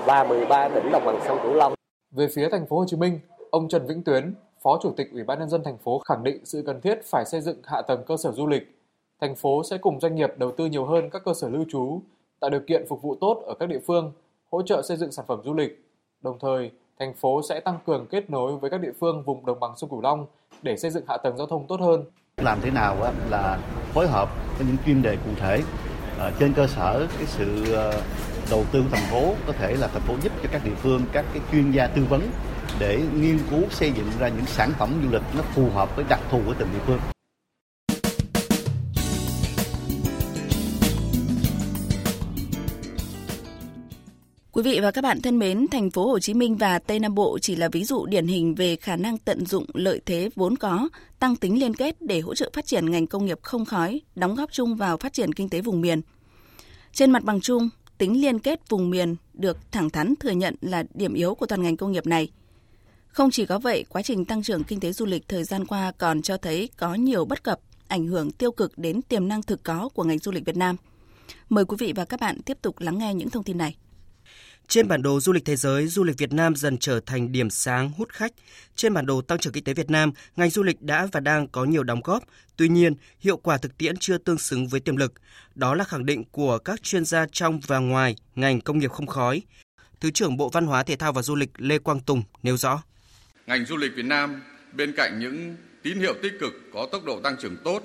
và 0.06 0.24
13 0.24 0.68
tỉnh 0.68 0.90
đồng 0.92 1.04
bằng 1.04 1.20
sông 1.26 1.38
Cửu 1.42 1.52
Long. 1.54 1.74
Về 2.10 2.28
phía 2.34 2.48
thành 2.48 2.66
phố 2.66 2.78
Hồ 2.78 2.84
Chí 2.88 2.96
Minh, 2.96 3.20
ông 3.50 3.68
Trần 3.68 3.86
Vĩnh 3.86 4.02
Tuyến, 4.02 4.34
Phó 4.62 4.78
Chủ 4.82 4.92
tịch 4.96 5.12
Ủy 5.12 5.24
ban 5.24 5.38
nhân 5.38 5.48
dân 5.48 5.62
thành 5.64 5.78
phố 5.78 5.98
khẳng 5.98 6.24
định 6.24 6.44
sự 6.44 6.62
cần 6.66 6.80
thiết 6.80 7.00
phải 7.04 7.24
xây 7.24 7.40
dựng 7.40 7.56
hạ 7.64 7.82
tầng 7.82 8.02
cơ 8.06 8.16
sở 8.16 8.32
du 8.32 8.46
lịch. 8.46 8.78
Thành 9.20 9.34
phố 9.34 9.62
sẽ 9.64 9.78
cùng 9.78 10.00
doanh 10.00 10.14
nghiệp 10.14 10.32
đầu 10.36 10.52
tư 10.52 10.66
nhiều 10.66 10.84
hơn 10.84 11.10
các 11.10 11.22
cơ 11.24 11.34
sở 11.34 11.48
lưu 11.48 11.64
trú, 11.70 12.00
tạo 12.40 12.50
điều 12.50 12.60
kiện 12.60 12.86
phục 12.88 13.02
vụ 13.02 13.16
tốt 13.20 13.42
ở 13.46 13.54
các 13.54 13.68
địa 13.68 13.80
phương, 13.86 14.12
hỗ 14.50 14.62
trợ 14.62 14.82
xây 14.82 14.96
dựng 14.96 15.12
sản 15.12 15.24
phẩm 15.28 15.40
du 15.44 15.54
lịch. 15.54 15.83
Đồng 16.24 16.38
thời, 16.40 16.70
thành 17.00 17.14
phố 17.14 17.42
sẽ 17.48 17.60
tăng 17.60 17.78
cường 17.86 18.06
kết 18.06 18.30
nối 18.30 18.56
với 18.56 18.70
các 18.70 18.80
địa 18.80 18.92
phương 19.00 19.22
vùng 19.22 19.46
đồng 19.46 19.60
bằng 19.60 19.72
sông 19.76 19.90
Cửu 19.90 20.00
Long 20.00 20.26
để 20.62 20.76
xây 20.76 20.90
dựng 20.90 21.04
hạ 21.08 21.16
tầng 21.16 21.36
giao 21.36 21.46
thông 21.46 21.66
tốt 21.66 21.80
hơn. 21.80 22.04
Làm 22.36 22.58
thế 22.62 22.70
nào 22.70 22.96
là 23.30 23.58
phối 23.92 24.08
hợp 24.08 24.28
với 24.58 24.66
những 24.66 24.76
chuyên 24.86 25.02
đề 25.02 25.16
cụ 25.16 25.30
thể 25.40 25.60
ờ, 26.18 26.32
trên 26.38 26.52
cơ 26.52 26.66
sở 26.66 27.06
cái 27.18 27.26
sự 27.26 27.74
ờ, 27.74 28.00
đầu 28.50 28.64
tư 28.72 28.82
của 28.82 28.96
thành 28.96 29.10
phố 29.10 29.34
có 29.46 29.52
thể 29.52 29.76
là 29.76 29.86
thành 29.86 30.02
phố 30.02 30.14
giúp 30.22 30.32
cho 30.42 30.48
các 30.52 30.62
địa 30.64 30.74
phương 30.74 31.02
các 31.12 31.24
cái 31.32 31.42
chuyên 31.52 31.70
gia 31.70 31.86
tư 31.86 32.02
vấn 32.08 32.22
để 32.78 33.02
nghiên 33.14 33.38
cứu 33.50 33.60
xây 33.70 33.92
dựng 33.92 34.10
ra 34.18 34.28
những 34.28 34.46
sản 34.46 34.70
phẩm 34.78 35.00
du 35.02 35.10
lịch 35.10 35.22
nó 35.36 35.42
phù 35.42 35.70
hợp 35.70 35.96
với 35.96 36.04
đặc 36.08 36.20
thù 36.30 36.40
của 36.46 36.54
từng 36.58 36.68
địa 36.72 36.80
phương. 36.86 37.13
Quý 44.54 44.62
vị 44.62 44.80
và 44.80 44.90
các 44.90 45.02
bạn 45.02 45.20
thân 45.20 45.38
mến, 45.38 45.66
thành 45.70 45.90
phố 45.90 46.08
Hồ 46.08 46.18
Chí 46.18 46.34
Minh 46.34 46.56
và 46.56 46.78
Tây 46.78 46.98
Nam 46.98 47.14
Bộ 47.14 47.38
chỉ 47.38 47.56
là 47.56 47.68
ví 47.72 47.84
dụ 47.84 48.06
điển 48.06 48.26
hình 48.26 48.54
về 48.54 48.76
khả 48.76 48.96
năng 48.96 49.18
tận 49.18 49.46
dụng 49.46 49.66
lợi 49.74 50.00
thế 50.06 50.30
vốn 50.36 50.56
có, 50.56 50.88
tăng 51.18 51.36
tính 51.36 51.60
liên 51.60 51.74
kết 51.74 51.96
để 52.02 52.20
hỗ 52.20 52.34
trợ 52.34 52.50
phát 52.52 52.66
triển 52.66 52.90
ngành 52.90 53.06
công 53.06 53.26
nghiệp 53.26 53.38
không 53.42 53.64
khói, 53.64 54.00
đóng 54.14 54.34
góp 54.34 54.52
chung 54.52 54.76
vào 54.76 54.96
phát 54.96 55.12
triển 55.12 55.32
kinh 55.32 55.48
tế 55.48 55.60
vùng 55.60 55.80
miền. 55.80 56.00
Trên 56.92 57.10
mặt 57.10 57.24
bằng 57.24 57.40
chung, 57.40 57.68
tính 57.98 58.20
liên 58.20 58.38
kết 58.38 58.68
vùng 58.68 58.90
miền 58.90 59.16
được 59.32 59.72
thẳng 59.72 59.90
thắn 59.90 60.14
thừa 60.20 60.30
nhận 60.30 60.54
là 60.60 60.84
điểm 60.94 61.14
yếu 61.14 61.34
của 61.34 61.46
toàn 61.46 61.62
ngành 61.62 61.76
công 61.76 61.92
nghiệp 61.92 62.06
này. 62.06 62.28
Không 63.06 63.30
chỉ 63.30 63.46
có 63.46 63.58
vậy, 63.58 63.84
quá 63.88 64.02
trình 64.02 64.24
tăng 64.24 64.42
trưởng 64.42 64.64
kinh 64.64 64.80
tế 64.80 64.92
du 64.92 65.06
lịch 65.06 65.28
thời 65.28 65.44
gian 65.44 65.66
qua 65.66 65.92
còn 65.98 66.22
cho 66.22 66.36
thấy 66.36 66.68
có 66.76 66.94
nhiều 66.94 67.24
bất 67.24 67.42
cập, 67.42 67.60
ảnh 67.88 68.06
hưởng 68.06 68.30
tiêu 68.30 68.52
cực 68.52 68.78
đến 68.78 69.02
tiềm 69.02 69.28
năng 69.28 69.42
thực 69.42 69.62
có 69.62 69.88
của 69.94 70.04
ngành 70.04 70.18
du 70.18 70.32
lịch 70.32 70.44
Việt 70.44 70.56
Nam. 70.56 70.76
Mời 71.48 71.64
quý 71.64 71.76
vị 71.80 71.92
và 71.96 72.04
các 72.04 72.20
bạn 72.20 72.42
tiếp 72.42 72.58
tục 72.62 72.80
lắng 72.80 72.98
nghe 72.98 73.14
những 73.14 73.30
thông 73.30 73.44
tin 73.44 73.58
này. 73.58 73.76
Trên 74.68 74.88
bản 74.88 75.02
đồ 75.02 75.20
du 75.20 75.32
lịch 75.32 75.44
thế 75.44 75.56
giới, 75.56 75.86
du 75.86 76.04
lịch 76.04 76.18
Việt 76.18 76.32
Nam 76.32 76.56
dần 76.56 76.78
trở 76.78 77.00
thành 77.06 77.32
điểm 77.32 77.50
sáng 77.50 77.90
hút 77.90 78.08
khách. 78.08 78.32
Trên 78.76 78.94
bản 78.94 79.06
đồ 79.06 79.20
tăng 79.20 79.38
trưởng 79.38 79.52
kinh 79.52 79.64
tế 79.64 79.74
Việt 79.74 79.90
Nam, 79.90 80.12
ngành 80.36 80.50
du 80.50 80.62
lịch 80.62 80.82
đã 80.82 81.06
và 81.12 81.20
đang 81.20 81.48
có 81.48 81.64
nhiều 81.64 81.82
đóng 81.82 82.00
góp. 82.04 82.22
Tuy 82.56 82.68
nhiên, 82.68 82.94
hiệu 83.20 83.36
quả 83.36 83.58
thực 83.58 83.78
tiễn 83.78 83.96
chưa 83.96 84.18
tương 84.18 84.38
xứng 84.38 84.68
với 84.68 84.80
tiềm 84.80 84.96
lực. 84.96 85.12
Đó 85.54 85.74
là 85.74 85.84
khẳng 85.84 86.06
định 86.06 86.24
của 86.24 86.58
các 86.58 86.82
chuyên 86.82 87.04
gia 87.04 87.26
trong 87.32 87.60
và 87.66 87.78
ngoài 87.78 88.16
ngành 88.34 88.60
công 88.60 88.78
nghiệp 88.78 88.90
không 88.90 89.06
khói. 89.06 89.42
Thứ 90.00 90.10
trưởng 90.10 90.36
Bộ 90.36 90.48
Văn 90.48 90.66
hóa 90.66 90.82
Thể 90.82 90.96
thao 90.96 91.12
và 91.12 91.22
Du 91.22 91.34
lịch 91.34 91.50
Lê 91.58 91.78
Quang 91.78 92.00
Tùng 92.00 92.22
nêu 92.42 92.56
rõ. 92.56 92.82
Ngành 93.46 93.66
du 93.66 93.76
lịch 93.76 93.92
Việt 93.96 94.04
Nam 94.04 94.42
bên 94.72 94.92
cạnh 94.96 95.18
những 95.20 95.56
tín 95.82 95.98
hiệu 95.98 96.14
tích 96.22 96.32
cực 96.40 96.52
có 96.72 96.88
tốc 96.92 97.04
độ 97.04 97.20
tăng 97.20 97.36
trưởng 97.40 97.56
tốt, 97.64 97.82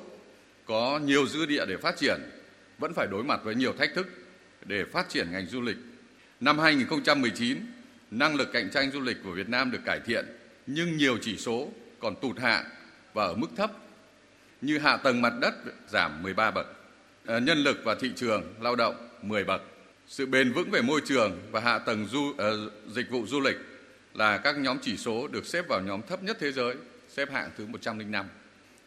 có 0.66 1.00
nhiều 1.00 1.28
dư 1.28 1.46
địa 1.46 1.66
để 1.66 1.78
phát 1.78 1.98
triển, 1.98 2.22
vẫn 2.78 2.94
phải 2.94 3.08
đối 3.08 3.24
mặt 3.24 3.40
với 3.44 3.56
nhiều 3.56 3.74
thách 3.80 3.90
thức 3.96 4.08
để 4.66 4.84
phát 4.94 5.10
triển 5.10 5.32
ngành 5.32 5.48
du 5.48 5.62
lịch 5.62 5.78
Năm 6.42 6.60
2019, 6.60 7.58
năng 8.12 8.36
lực 8.36 8.50
cạnh 8.54 8.70
tranh 8.70 8.92
du 8.92 9.00
lịch 9.00 9.18
của 9.24 9.32
Việt 9.32 9.50
Nam 9.50 9.72
được 9.72 9.80
cải 9.86 10.00
thiện, 10.00 10.26
nhưng 10.68 10.98
nhiều 10.98 11.18
chỉ 11.22 11.38
số 11.38 11.70
còn 12.00 12.16
tụt 12.22 12.40
hạ 12.40 12.64
và 13.14 13.24
ở 13.24 13.34
mức 13.36 13.48
thấp 13.58 13.72
như 14.62 14.78
hạ 14.78 14.98
tầng 14.98 15.22
mặt 15.22 15.34
đất 15.42 15.54
giảm 15.88 16.24
13 16.24 16.52
bậc, 16.52 16.68
ờ, 17.26 17.40
nhân 17.40 17.58
lực 17.58 17.78
và 17.84 17.96
thị 17.96 18.12
trường 18.16 18.54
lao 18.62 18.76
động 18.76 19.10
10 19.22 19.44
bậc. 19.44 19.62
Sự 20.08 20.26
bền 20.26 20.54
vững 20.54 20.72
về 20.72 20.82
môi 20.82 21.02
trường 21.06 21.40
và 21.52 21.60
hạ 21.60 21.80
tầng 21.80 22.08
du, 22.08 22.30
uh, 22.30 22.38
dịch 22.96 23.10
vụ 23.10 23.26
du 23.28 23.40
lịch 23.40 23.58
là 24.14 24.38
các 24.38 24.58
nhóm 24.58 24.78
chỉ 24.82 24.98
số 24.98 25.28
được 25.28 25.46
xếp 25.46 25.68
vào 25.68 25.82
nhóm 25.82 26.02
thấp 26.02 26.24
nhất 26.24 26.38
thế 26.40 26.52
giới, 26.52 26.76
xếp 27.10 27.32
hạng 27.32 27.50
thứ 27.58 27.66
105. 27.66 28.26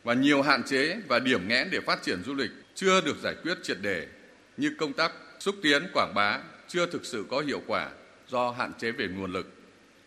Và 0.04 0.14
nhiều 0.14 0.42
hạn 0.42 0.62
chế 0.62 0.96
và 1.08 1.18
điểm 1.18 1.48
nghẽn 1.48 1.68
để 1.70 1.80
phát 1.86 2.02
triển 2.02 2.22
du 2.26 2.34
lịch 2.34 2.50
chưa 2.74 3.00
được 3.00 3.16
giải 3.22 3.34
quyết 3.42 3.54
triệt 3.62 3.78
đề 3.80 4.06
như 4.56 4.70
công 4.78 4.92
tác 4.92 5.12
xúc 5.38 5.54
tiến 5.62 5.86
quảng 5.94 6.12
bá 6.14 6.38
chưa 6.72 6.86
thực 6.86 7.04
sự 7.04 7.26
có 7.30 7.40
hiệu 7.40 7.62
quả 7.66 7.90
do 8.28 8.50
hạn 8.50 8.72
chế 8.78 8.92
về 8.92 9.08
nguồn 9.08 9.32
lực, 9.32 9.52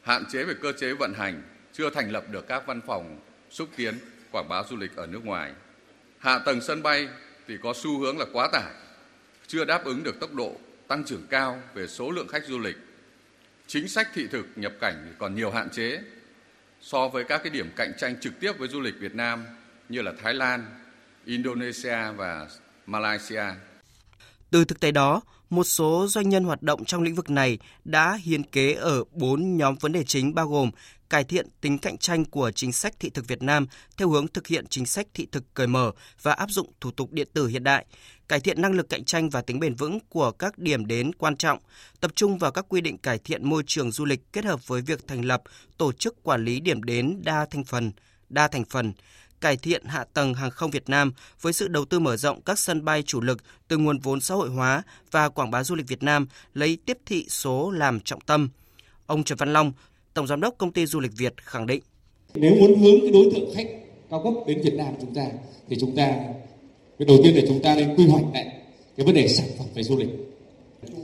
hạn 0.01 0.25
chế 0.31 0.43
về 0.43 0.53
cơ 0.61 0.71
chế 0.71 0.93
vận 0.93 1.13
hành, 1.13 1.41
chưa 1.73 1.89
thành 1.89 2.11
lập 2.11 2.23
được 2.31 2.47
các 2.47 2.63
văn 2.65 2.81
phòng 2.87 3.19
xúc 3.49 3.69
tiến 3.75 3.99
quảng 4.31 4.49
bá 4.49 4.63
du 4.69 4.77
lịch 4.77 4.95
ở 4.95 5.07
nước 5.07 5.25
ngoài. 5.25 5.53
Hạ 6.19 6.39
tầng 6.39 6.61
sân 6.61 6.83
bay 6.83 7.07
thì 7.47 7.57
có 7.63 7.73
xu 7.75 7.99
hướng 7.99 8.17
là 8.17 8.25
quá 8.33 8.49
tải, 8.53 8.73
chưa 9.47 9.65
đáp 9.65 9.83
ứng 9.83 10.03
được 10.03 10.19
tốc 10.19 10.33
độ 10.33 10.55
tăng 10.87 11.03
trưởng 11.03 11.27
cao 11.29 11.61
về 11.73 11.87
số 11.87 12.11
lượng 12.11 12.27
khách 12.27 12.45
du 12.45 12.59
lịch. 12.59 12.77
Chính 13.67 13.87
sách 13.87 14.09
thị 14.13 14.27
thực 14.31 14.45
nhập 14.55 14.73
cảnh 14.81 15.15
còn 15.17 15.35
nhiều 15.35 15.51
hạn 15.51 15.69
chế 15.69 16.01
so 16.81 17.07
với 17.07 17.23
các 17.23 17.37
cái 17.43 17.49
điểm 17.49 17.69
cạnh 17.75 17.91
tranh 17.97 18.19
trực 18.19 18.39
tiếp 18.39 18.51
với 18.57 18.67
du 18.67 18.81
lịch 18.81 18.99
Việt 18.99 19.15
Nam 19.15 19.45
như 19.89 20.01
là 20.01 20.13
Thái 20.23 20.33
Lan, 20.33 20.65
Indonesia 21.25 22.11
và 22.15 22.47
Malaysia. 22.85 23.43
Từ 24.51 24.65
thực 24.65 24.79
tế 24.79 24.91
đó, 24.91 25.21
một 25.49 25.63
số 25.63 26.07
doanh 26.07 26.29
nhân 26.29 26.43
hoạt 26.43 26.61
động 26.61 26.85
trong 26.85 27.03
lĩnh 27.03 27.15
vực 27.15 27.29
này 27.29 27.57
đã 27.83 28.19
hiến 28.23 28.43
kế 28.43 28.73
ở 28.73 29.03
bốn 29.11 29.57
nhóm 29.57 29.75
vấn 29.75 29.91
đề 29.91 30.03
chính 30.03 30.35
bao 30.35 30.47
gồm 30.47 30.71
cải 31.09 31.23
thiện 31.23 31.47
tính 31.61 31.77
cạnh 31.77 31.97
tranh 31.97 32.25
của 32.25 32.51
chính 32.51 32.71
sách 32.71 32.93
thị 32.99 33.09
thực 33.09 33.27
Việt 33.27 33.41
Nam 33.41 33.67
theo 33.97 34.09
hướng 34.09 34.27
thực 34.27 34.47
hiện 34.47 34.65
chính 34.69 34.85
sách 34.85 35.07
thị 35.13 35.27
thực 35.31 35.53
cởi 35.53 35.67
mở 35.67 35.91
và 36.21 36.33
áp 36.33 36.49
dụng 36.49 36.71
thủ 36.81 36.91
tục 36.91 37.11
điện 37.11 37.27
tử 37.33 37.47
hiện 37.47 37.63
đại, 37.63 37.85
cải 38.27 38.39
thiện 38.39 38.61
năng 38.61 38.73
lực 38.73 38.89
cạnh 38.89 39.05
tranh 39.05 39.29
và 39.29 39.41
tính 39.41 39.59
bền 39.59 39.75
vững 39.75 39.99
của 40.09 40.31
các 40.31 40.57
điểm 40.57 40.85
đến 40.85 41.13
quan 41.13 41.37
trọng, 41.37 41.59
tập 41.99 42.11
trung 42.15 42.37
vào 42.37 42.51
các 42.51 42.65
quy 42.69 42.81
định 42.81 42.97
cải 42.97 43.17
thiện 43.17 43.49
môi 43.49 43.63
trường 43.67 43.91
du 43.91 44.05
lịch 44.05 44.33
kết 44.33 44.45
hợp 44.45 44.67
với 44.67 44.81
việc 44.81 45.07
thành 45.07 45.25
lập 45.25 45.41
tổ 45.77 45.91
chức 45.91 46.23
quản 46.23 46.45
lý 46.45 46.59
điểm 46.59 46.83
đến 46.83 47.21
đa 47.23 47.45
thành 47.51 47.63
phần, 47.63 47.91
đa 48.29 48.47
thành 48.47 48.65
phần, 48.69 48.93
cải 49.45 49.57
thiện 49.57 49.85
hạ 49.85 50.05
tầng 50.13 50.33
hàng 50.33 50.51
không 50.51 50.71
Việt 50.71 50.89
Nam 50.89 51.13
với 51.41 51.53
sự 51.53 51.67
đầu 51.67 51.85
tư 51.85 51.99
mở 51.99 52.17
rộng 52.17 52.41
các 52.41 52.59
sân 52.59 52.85
bay 52.85 53.03
chủ 53.03 53.21
lực 53.21 53.37
từ 53.67 53.77
nguồn 53.77 53.99
vốn 53.99 54.21
xã 54.21 54.35
hội 54.35 54.49
hóa 54.49 54.83
và 55.11 55.29
quảng 55.29 55.51
bá 55.51 55.63
du 55.63 55.75
lịch 55.75 55.87
Việt 55.87 56.03
Nam 56.03 56.27
lấy 56.53 56.77
tiếp 56.85 56.97
thị 57.05 57.25
số 57.29 57.71
làm 57.71 57.99
trọng 57.99 58.21
tâm. 58.21 58.49
Ông 59.05 59.23
Trần 59.23 59.37
Văn 59.37 59.53
Long, 59.53 59.71
Tổng 60.13 60.27
Giám 60.27 60.41
đốc 60.41 60.57
Công 60.57 60.71
ty 60.71 60.85
Du 60.85 60.99
lịch 60.99 61.11
Việt 61.17 61.33
khẳng 61.37 61.67
định. 61.67 61.81
Nếu 62.35 62.55
muốn 62.55 62.79
hướng 62.79 63.01
cái 63.01 63.11
đối 63.11 63.31
tượng 63.33 63.55
khách 63.55 63.67
cao 64.09 64.21
cấp 64.23 64.33
đến 64.47 64.61
Việt 64.61 64.73
Nam 64.73 64.93
chúng 65.01 65.15
ta 65.15 65.25
thì 65.69 65.77
chúng 65.79 65.95
ta 65.95 66.05
cái 66.99 67.05
đầu 67.07 67.17
tiên 67.23 67.35
là 67.35 67.41
chúng 67.47 67.61
ta 67.63 67.75
nên 67.75 67.95
quy 67.95 68.07
hoạch 68.07 68.23
lại 68.33 68.45
cái 68.97 69.05
vấn 69.05 69.15
đề 69.15 69.27
sản 69.27 69.47
phẩm 69.57 69.67
về 69.75 69.83
du 69.83 69.97
lịch. 69.97 70.09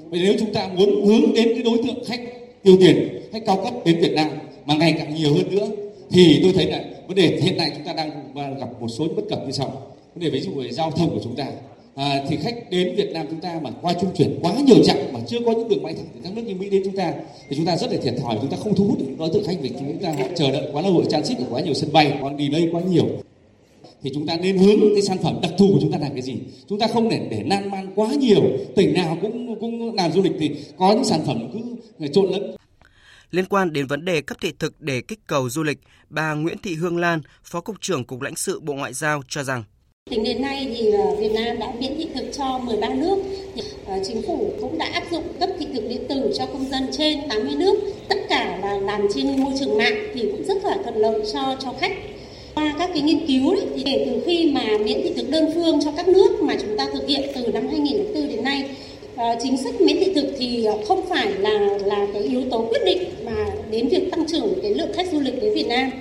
Vậy 0.10 0.19
nếu 0.24 0.33
chúng 0.39 0.53
ta 0.53 0.67
muốn 0.67 1.05
hướng 1.05 1.33
đến 1.33 1.48
cái 1.53 1.63
đối 1.63 1.77
tượng 1.77 2.05
khách 2.07 2.21
tiêu 2.63 2.77
tiền, 2.79 3.21
khách 3.31 3.43
cao 3.45 3.62
cấp 3.63 3.74
đến 3.86 4.01
Việt 4.01 4.13
Nam 4.15 4.29
mà 4.65 4.74
ngày 4.74 4.95
càng 4.98 5.15
nhiều 5.15 5.33
hơn 5.33 5.55
nữa 5.55 5.67
thì 6.12 6.39
tôi 6.43 6.53
thấy 6.53 6.65
là 6.65 6.90
vấn 7.11 7.15
đề 7.15 7.39
hiện 7.41 7.57
nay 7.57 7.71
chúng 7.75 7.85
ta 7.85 7.93
đang 7.93 8.59
gặp 8.59 8.81
một 8.81 8.87
số 8.87 9.07
bất 9.15 9.21
cập 9.29 9.45
như 9.45 9.51
sau. 9.51 9.81
Vấn 10.15 10.23
đề 10.23 10.29
ví 10.29 10.39
dụ 10.39 10.51
về 10.51 10.71
giao 10.71 10.91
thông 10.91 11.09
của 11.09 11.19
chúng 11.23 11.35
ta. 11.35 11.47
À, 11.95 12.23
thì 12.29 12.37
khách 12.37 12.69
đến 12.69 12.95
Việt 12.95 13.11
Nam 13.13 13.25
chúng 13.29 13.39
ta 13.39 13.59
mà 13.63 13.69
qua 13.81 13.93
trung 14.01 14.09
chuyển 14.15 14.39
quá 14.41 14.53
nhiều 14.65 14.83
chặng 14.83 15.13
mà 15.13 15.19
chưa 15.27 15.39
có 15.45 15.51
những 15.51 15.69
đường 15.69 15.83
bay 15.83 15.93
thẳng 15.93 16.05
từ 16.13 16.19
các 16.23 16.33
nước 16.35 16.41
như 16.41 16.55
Mỹ 16.55 16.69
đến 16.69 16.81
chúng 16.85 16.95
ta 16.95 17.13
thì 17.49 17.55
chúng 17.55 17.65
ta 17.65 17.77
rất 17.77 17.91
là 17.91 17.97
thiệt 18.03 18.13
thòi 18.21 18.37
chúng 18.41 18.49
ta 18.49 18.57
không 18.57 18.75
thu 18.75 18.85
hút 18.85 18.99
được 18.99 19.05
những 19.07 19.17
đối 19.17 19.29
tượng 19.29 19.43
khách 19.43 19.57
vì 19.61 19.69
chúng 19.69 19.97
ta. 19.97 20.11
Họ 20.11 20.25
chờ 20.35 20.51
đợi 20.51 20.69
quá 20.73 20.81
lâu 20.81 20.97
ở 20.97 21.05
transit 21.09 21.37
ở 21.37 21.45
quá 21.49 21.61
nhiều 21.61 21.73
sân 21.73 21.93
bay 21.93 22.13
quá 22.21 22.31
delay 22.39 22.69
quá 22.71 22.81
nhiều. 22.81 23.05
Thì 24.03 24.11
chúng 24.13 24.27
ta 24.27 24.37
nên 24.37 24.57
hướng 24.57 24.79
cái 24.93 25.01
sản 25.01 25.17
phẩm 25.17 25.39
đặc 25.41 25.51
thù 25.57 25.67
của 25.73 25.79
chúng 25.81 25.91
ta 25.91 25.97
làm 25.97 26.11
cái 26.13 26.21
gì? 26.21 26.35
Chúng 26.69 26.79
ta 26.79 26.87
không 26.87 27.09
để 27.09 27.19
để 27.29 27.43
nan 27.43 27.69
man 27.69 27.87
quá 27.95 28.09
nhiều. 28.19 28.41
Tỉnh 28.75 28.93
nào 28.93 29.17
cũng 29.21 29.59
cũng 29.59 29.95
làm 29.95 30.11
du 30.11 30.21
lịch 30.21 30.33
thì 30.39 30.51
có 30.77 30.93
những 30.93 31.05
sản 31.05 31.21
phẩm 31.25 31.49
cứ 31.53 32.07
trộn 32.07 32.29
lẫn. 32.29 32.55
Liên 33.31 33.45
quan 33.45 33.73
đến 33.73 33.88
vấn 33.88 34.05
đề 34.05 34.21
cấp 34.21 34.38
thị 34.41 34.53
thực 34.59 34.81
để 34.81 35.01
kích 35.01 35.19
cầu 35.27 35.50
du 35.50 35.63
lịch, 35.63 35.79
bà 36.09 36.33
Nguyễn 36.33 36.57
Thị 36.57 36.75
Hương 36.75 36.97
Lan, 36.97 37.21
Phó 37.43 37.61
Cục 37.61 37.81
trưởng 37.81 38.05
Cục 38.05 38.21
lãnh 38.21 38.35
sự 38.35 38.59
Bộ 38.59 38.73
Ngoại 38.73 38.93
giao 38.93 39.21
cho 39.27 39.43
rằng 39.43 39.63
Tính 40.09 40.23
đến 40.23 40.41
nay 40.41 40.75
thì 40.77 40.91
ờ, 40.91 41.15
Việt 41.15 41.31
Nam 41.31 41.59
đã 41.59 41.67
miễn 41.79 41.97
thị 41.97 42.07
thực 42.15 42.25
cho 42.38 42.57
13 42.57 42.89
nước. 42.89 43.17
Ờ, 43.85 43.93
chính 44.07 44.21
phủ 44.27 44.53
cũng 44.61 44.77
đã 44.77 44.85
áp 44.93 45.03
dụng 45.11 45.23
cấp 45.39 45.50
thị 45.59 45.67
thực 45.73 45.89
điện 45.89 46.05
tử 46.09 46.33
cho 46.38 46.45
công 46.45 46.69
dân 46.69 46.83
trên 46.97 47.19
80 47.29 47.55
nước. 47.55 47.75
Tất 48.09 48.17
cả 48.29 48.59
là 48.61 48.79
làm 48.79 49.01
trên 49.15 49.43
môi 49.43 49.53
trường 49.59 49.77
mạng 49.77 50.11
thì 50.13 50.21
cũng 50.21 50.43
rất 50.43 50.63
là 50.63 50.77
thuận 50.83 50.95
lợi 50.95 51.21
cho 51.33 51.55
cho 51.59 51.73
khách. 51.79 51.97
Qua 52.55 52.75
các 52.79 52.89
cái 52.93 53.01
nghiên 53.01 53.27
cứu 53.27 53.50
ấy, 53.50 53.61
thì 53.75 53.83
kể 53.85 54.05
từ 54.05 54.23
khi 54.25 54.51
mà 54.55 54.63
miễn 54.77 55.01
thị 55.03 55.13
thực 55.15 55.29
đơn 55.29 55.51
phương 55.55 55.79
cho 55.85 55.91
các 55.97 56.07
nước 56.07 56.41
mà 56.41 56.55
chúng 56.61 56.77
ta 56.77 56.88
thực 56.93 57.07
hiện 57.07 57.31
từ 57.35 57.47
năm 57.47 57.67
2004 57.67 58.27
đến 58.27 58.40
Ờ, 59.21 59.35
chính 59.43 59.57
sách 59.57 59.81
miễn 59.81 59.97
thị 59.99 60.11
thực 60.15 60.35
thì 60.39 60.65
ờ, 60.65 60.77
không 60.87 61.05
phải 61.09 61.31
là 61.39 61.77
là 61.85 62.07
cái 62.13 62.21
yếu 62.21 62.41
tố 62.51 62.65
quyết 62.69 62.79
định 62.85 63.03
mà 63.25 63.45
đến 63.71 63.87
việc 63.87 64.11
tăng 64.11 64.27
trưởng 64.27 64.53
cái 64.61 64.73
lượng 64.73 64.93
khách 64.93 65.11
du 65.11 65.19
lịch 65.19 65.41
đến 65.41 65.53
Việt 65.53 65.67
Nam 65.67 65.91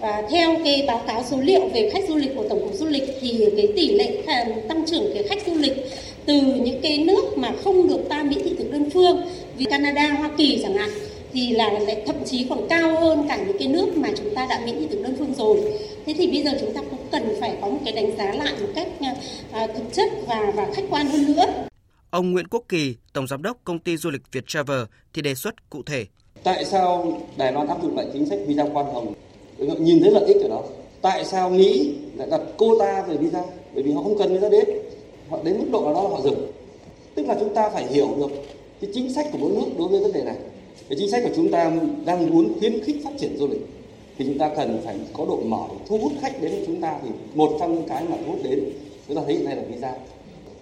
và 0.00 0.22
theo 0.30 0.56
cái 0.64 0.84
báo 0.86 1.02
cáo 1.06 1.24
số 1.30 1.40
liệu 1.40 1.68
về 1.74 1.90
khách 1.92 2.08
du 2.08 2.16
lịch 2.16 2.36
của 2.36 2.48
Tổng 2.48 2.60
cục 2.60 2.74
Du 2.74 2.86
lịch 2.86 3.02
thì 3.20 3.46
cái 3.56 3.68
tỷ 3.76 3.94
lệ 3.94 4.22
à, 4.26 4.46
tăng 4.68 4.86
trưởng 4.86 5.10
cái 5.14 5.22
khách 5.22 5.46
du 5.46 5.54
lịch 5.54 5.86
từ 6.26 6.40
những 6.40 6.80
cái 6.80 6.98
nước 6.98 7.38
mà 7.38 7.52
không 7.64 7.88
được 7.88 8.08
ta 8.08 8.22
miễn 8.22 8.44
thị 8.44 8.52
thực 8.58 8.72
đơn 8.72 8.90
phương 8.90 9.22
vì 9.56 9.64
Canada, 9.64 10.08
Hoa 10.08 10.30
Kỳ 10.38 10.58
chẳng 10.62 10.74
hạn 10.74 10.90
thì 11.32 11.50
là 11.50 11.70
lại 11.70 12.02
thậm 12.06 12.16
chí 12.24 12.46
còn 12.48 12.68
cao 12.68 13.00
hơn 13.00 13.26
cả 13.28 13.38
những 13.46 13.58
cái 13.58 13.68
nước 13.68 13.96
mà 13.96 14.08
chúng 14.16 14.34
ta 14.34 14.46
đã 14.50 14.60
miễn 14.64 14.78
thị 14.78 14.86
thực 14.90 15.02
đơn 15.02 15.14
phương 15.18 15.34
rồi. 15.34 15.56
Thế 16.06 16.14
thì 16.18 16.26
bây 16.26 16.42
giờ 16.42 16.50
chúng 16.60 16.72
ta 16.72 16.80
cũng 16.90 17.00
cần 17.10 17.22
phải 17.40 17.52
có 17.60 17.68
một 17.68 17.78
cái 17.84 17.92
đánh 17.92 18.16
giá 18.18 18.24
lại 18.24 18.52
một 18.60 18.68
cách 18.74 18.88
à, 19.52 19.66
thực 19.66 19.92
chất 19.92 20.08
và 20.26 20.52
và 20.56 20.66
khách 20.74 20.84
quan 20.90 21.06
hơn 21.06 21.36
nữa. 21.36 21.69
Ông 22.10 22.32
Nguyễn 22.32 22.48
Quốc 22.48 22.64
Kỳ, 22.68 22.94
Tổng 23.12 23.26
Giám 23.26 23.42
đốc 23.42 23.56
Công 23.64 23.78
ty 23.78 23.96
Du 23.96 24.10
lịch 24.10 24.22
Việt 24.32 24.44
Travel, 24.46 24.80
thì 25.14 25.22
đề 25.22 25.34
xuất 25.34 25.70
cụ 25.70 25.82
thể. 25.86 26.06
Tại 26.42 26.64
sao 26.64 27.20
Đài 27.36 27.52
Loan 27.52 27.66
áp 27.66 27.82
dụng 27.82 27.96
lại 27.96 28.06
chính 28.12 28.26
sách 28.26 28.38
visa 28.46 28.64
quan 28.72 28.86
hồng? 28.86 29.14
Nhìn 29.58 30.00
thấy 30.02 30.10
lợi 30.10 30.24
ích 30.24 30.36
ở 30.42 30.48
đó. 30.48 30.62
Tại 31.02 31.24
sao 31.24 31.50
mỹ 31.50 31.94
lại 32.16 32.28
đặt 32.30 32.40
cô 32.56 32.78
ta 32.78 33.02
về 33.02 33.16
visa? 33.16 33.42
Bởi 33.74 33.82
vì 33.82 33.92
họ 33.92 34.02
không 34.02 34.18
cần 34.18 34.32
visa 34.34 34.48
đến. 34.48 34.68
Họ 35.28 35.38
đến 35.44 35.58
mức 35.58 35.66
độ 35.72 35.84
nào 35.84 35.94
đó 35.94 36.02
là 36.02 36.08
họ 36.08 36.20
dừng. 36.20 36.52
Tức 37.14 37.26
là 37.26 37.36
chúng 37.40 37.54
ta 37.54 37.70
phải 37.70 37.86
hiểu 37.86 38.08
được 38.16 38.30
cái 38.80 38.90
chính 38.94 39.12
sách 39.12 39.26
của 39.32 39.38
mỗi 39.38 39.50
nước 39.50 39.66
đối 39.78 39.88
với 39.88 40.00
vấn 40.00 40.12
đề 40.12 40.24
này. 40.24 40.36
Cái 40.88 40.98
chính 40.98 41.10
sách 41.10 41.22
của 41.24 41.32
chúng 41.36 41.50
ta 41.50 41.72
đang 42.04 42.30
muốn 42.30 42.58
khuyến 42.58 42.84
khích 42.84 42.96
phát 43.04 43.12
triển 43.18 43.36
du 43.38 43.48
lịch. 43.48 43.66
Thì 44.18 44.24
chúng 44.24 44.38
ta 44.38 44.50
cần 44.56 44.80
phải 44.84 44.96
có 45.12 45.26
độ 45.26 45.40
mở 45.44 45.66
thu 45.88 45.98
hút 45.98 46.12
khách 46.20 46.42
đến 46.42 46.50
với 46.50 46.64
chúng 46.66 46.80
ta. 46.80 46.98
Thì 47.02 47.08
một 47.34 47.56
trong 47.60 47.74
những 47.74 47.88
cái 47.88 48.04
mà 48.04 48.16
thu 48.26 48.32
hút 48.32 48.40
đến 48.44 48.72
chúng 49.08 49.16
ta 49.16 49.22
thấy 49.26 49.34
hiện 49.34 49.44
nay 49.44 49.56
là 49.56 49.62
visa 49.62 49.94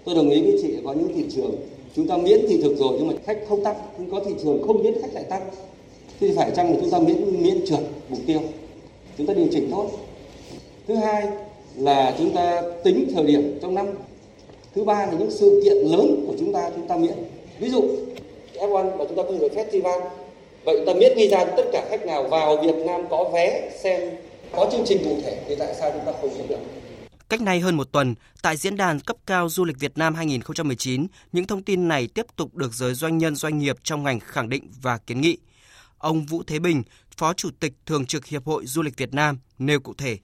tôi 0.08 0.16
đồng 0.16 0.30
ý 0.30 0.42
với 0.42 0.58
chị, 0.62 0.68
có 0.84 0.92
những 0.92 1.08
thị 1.16 1.24
trường 1.36 1.54
chúng 1.96 2.08
ta 2.08 2.16
miễn 2.16 2.46
thị 2.48 2.60
thực 2.62 2.76
rồi, 2.78 2.92
nhưng 2.98 3.06
mà 3.06 3.14
khách 3.26 3.38
không 3.48 3.64
tăng. 3.64 3.76
Nhưng 3.98 4.10
có 4.10 4.20
thị 4.26 4.32
trường 4.42 4.62
không 4.66 4.82
miễn 4.82 4.94
khách 5.02 5.14
lại 5.14 5.24
tăng, 5.24 5.42
thì 6.20 6.30
phải 6.36 6.50
chăng 6.56 6.70
là 6.70 6.76
chúng 6.80 6.90
ta 6.90 6.98
miễn 6.98 7.42
miễn 7.42 7.66
trượt 7.66 7.78
mục 8.08 8.18
tiêu? 8.26 8.40
Chúng 9.18 9.26
ta 9.26 9.34
điều 9.34 9.46
chỉnh 9.52 9.68
thôi. 9.70 9.86
Thứ 10.88 10.94
hai 10.94 11.26
là 11.76 12.14
chúng 12.18 12.30
ta 12.30 12.62
tính 12.84 13.12
thời 13.14 13.26
điểm 13.26 13.58
trong 13.62 13.74
năm. 13.74 13.86
Thứ 14.74 14.84
ba 14.84 15.06
là 15.06 15.12
những 15.18 15.30
sự 15.30 15.60
kiện 15.64 15.76
lớn 15.76 16.24
của 16.26 16.34
chúng 16.38 16.52
ta 16.52 16.70
chúng 16.76 16.88
ta 16.88 16.96
miễn. 16.96 17.14
Ví 17.58 17.70
dụ 17.70 17.82
F1 18.58 18.96
mà 18.98 19.04
chúng 19.04 19.16
ta 19.16 19.22
không 19.22 19.38
được 19.38 19.52
festival, 19.54 20.00
vậy 20.64 20.76
chúng 20.76 20.86
ta 20.86 20.94
miễn 20.94 21.12
visa 21.16 21.44
tất 21.44 21.64
cả 21.72 21.86
khách 21.90 22.06
nào 22.06 22.22
vào 22.22 22.56
Việt 22.56 22.76
Nam 22.86 23.04
có 23.10 23.24
vé 23.24 23.70
xem, 23.78 24.00
có 24.52 24.68
chương 24.72 24.84
trình 24.84 24.98
cụ 25.04 25.10
thể, 25.24 25.36
thì 25.48 25.54
tại 25.54 25.74
sao 25.80 25.90
chúng 25.90 26.04
ta 26.06 26.12
không 26.20 26.30
miễn 26.38 26.48
được? 26.48 26.58
Cách 27.28 27.40
nay 27.40 27.60
hơn 27.60 27.76
một 27.76 27.92
tuần, 27.92 28.14
tại 28.42 28.56
diễn 28.56 28.76
đàn 28.76 29.00
cấp 29.00 29.16
cao 29.26 29.48
du 29.48 29.64
lịch 29.64 29.78
Việt 29.78 29.98
Nam 29.98 30.14
2019, 30.14 31.06
những 31.32 31.46
thông 31.46 31.62
tin 31.62 31.88
này 31.88 32.08
tiếp 32.14 32.26
tục 32.36 32.54
được 32.54 32.72
giới 32.72 32.94
doanh 32.94 33.18
nhân 33.18 33.34
doanh 33.34 33.58
nghiệp 33.58 33.76
trong 33.82 34.02
ngành 34.02 34.20
khẳng 34.20 34.48
định 34.48 34.70
và 34.82 34.98
kiến 34.98 35.20
nghị. 35.20 35.38
Ông 35.98 36.24
Vũ 36.24 36.42
Thế 36.46 36.58
Bình, 36.58 36.82
Phó 37.16 37.32
Chủ 37.32 37.50
tịch 37.60 37.72
Thường 37.86 38.06
trực 38.06 38.26
Hiệp 38.26 38.46
hội 38.46 38.66
Du 38.66 38.82
lịch 38.82 38.96
Việt 38.96 39.14
Nam 39.14 39.38
nêu 39.58 39.80
cụ 39.80 39.94
thể. 39.98 40.18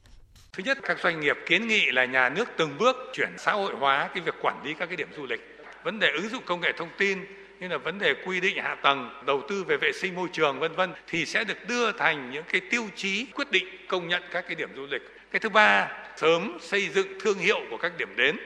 Thứ 0.52 0.62
nhất, 0.64 0.78
các 0.82 0.98
doanh 1.02 1.20
nghiệp 1.20 1.36
kiến 1.48 1.68
nghị 1.68 1.90
là 1.92 2.04
nhà 2.04 2.28
nước 2.28 2.48
từng 2.58 2.78
bước 2.78 2.96
chuyển 3.12 3.30
xã 3.38 3.52
hội 3.52 3.74
hóa 3.78 4.10
cái 4.14 4.22
việc 4.22 4.34
quản 4.42 4.64
lý 4.64 4.74
các 4.78 4.86
cái 4.86 4.96
điểm 4.96 5.08
du 5.16 5.26
lịch. 5.26 5.40
Vấn 5.84 5.98
đề 5.98 6.08
ứng 6.16 6.28
dụng 6.28 6.42
công 6.46 6.60
nghệ 6.60 6.72
thông 6.78 6.90
tin 6.98 7.18
như 7.60 7.68
là 7.68 7.78
vấn 7.78 7.98
đề 7.98 8.14
quy 8.14 8.40
định 8.40 8.56
hạ 8.62 8.74
tầng, 8.74 9.10
đầu 9.26 9.42
tư 9.48 9.64
về 9.64 9.76
vệ 9.76 9.92
sinh 9.92 10.14
môi 10.14 10.28
trường 10.32 10.60
vân 10.60 10.72
vân 10.72 10.92
thì 11.06 11.26
sẽ 11.26 11.44
được 11.44 11.68
đưa 11.68 11.92
thành 11.92 12.30
những 12.30 12.44
cái 12.48 12.60
tiêu 12.60 12.84
chí 12.96 13.26
quyết 13.34 13.50
định 13.50 13.64
công 13.88 14.08
nhận 14.08 14.22
các 14.30 14.44
cái 14.48 14.54
điểm 14.54 14.68
du 14.76 14.86
lịch. 14.90 15.02
Cái 15.30 15.40
thứ 15.40 15.48
ba, 15.48 15.88
sớm 16.16 16.58
xây 16.60 16.88
dựng 16.88 17.18
thương 17.20 17.38
hiệu 17.38 17.60
của 17.70 17.76
các 17.76 17.92
điểm 17.98 18.16
đến. 18.16 18.36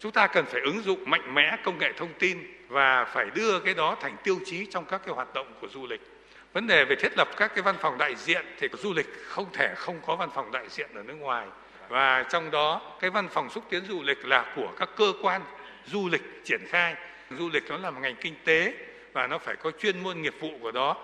Chúng 0.00 0.12
ta 0.12 0.26
cần 0.26 0.46
phải 0.46 0.60
ứng 0.60 0.82
dụng 0.82 1.10
mạnh 1.10 1.34
mẽ 1.34 1.56
công 1.64 1.78
nghệ 1.78 1.92
thông 1.96 2.12
tin 2.18 2.38
và 2.68 3.04
phải 3.04 3.26
đưa 3.34 3.60
cái 3.60 3.74
đó 3.74 3.96
thành 4.00 4.16
tiêu 4.24 4.38
chí 4.46 4.66
trong 4.70 4.84
các 4.84 5.00
cái 5.06 5.14
hoạt 5.14 5.34
động 5.34 5.52
của 5.60 5.68
du 5.68 5.86
lịch 5.86 6.00
vấn 6.56 6.66
đề 6.66 6.84
về 6.84 6.96
thiết 6.96 7.16
lập 7.16 7.28
các 7.36 7.54
cái 7.54 7.62
văn 7.62 7.76
phòng 7.80 7.98
đại 7.98 8.14
diện 8.14 8.44
thì 8.58 8.68
du 8.78 8.92
lịch 8.92 9.06
không 9.26 9.46
thể 9.52 9.74
không 9.76 10.00
có 10.06 10.16
văn 10.16 10.30
phòng 10.34 10.52
đại 10.52 10.68
diện 10.68 10.90
ở 10.94 11.02
nước 11.02 11.14
ngoài 11.14 11.46
và 11.88 12.22
trong 12.22 12.50
đó 12.50 12.96
cái 13.00 13.10
văn 13.10 13.28
phòng 13.28 13.50
xúc 13.50 13.64
tiến 13.70 13.84
du 13.88 14.02
lịch 14.02 14.26
là 14.26 14.52
của 14.56 14.72
các 14.78 14.88
cơ 14.96 15.12
quan 15.22 15.42
du 15.86 16.08
lịch 16.08 16.44
triển 16.44 16.60
khai 16.68 16.94
du 17.30 17.50
lịch 17.52 17.64
nó 17.68 17.76
là 17.76 17.90
một 17.90 18.00
ngành 18.02 18.16
kinh 18.16 18.34
tế 18.44 18.74
và 19.12 19.26
nó 19.26 19.38
phải 19.38 19.56
có 19.56 19.70
chuyên 19.70 20.02
môn 20.02 20.22
nghiệp 20.22 20.34
vụ 20.40 20.50
của 20.60 20.70
đó 20.70 20.96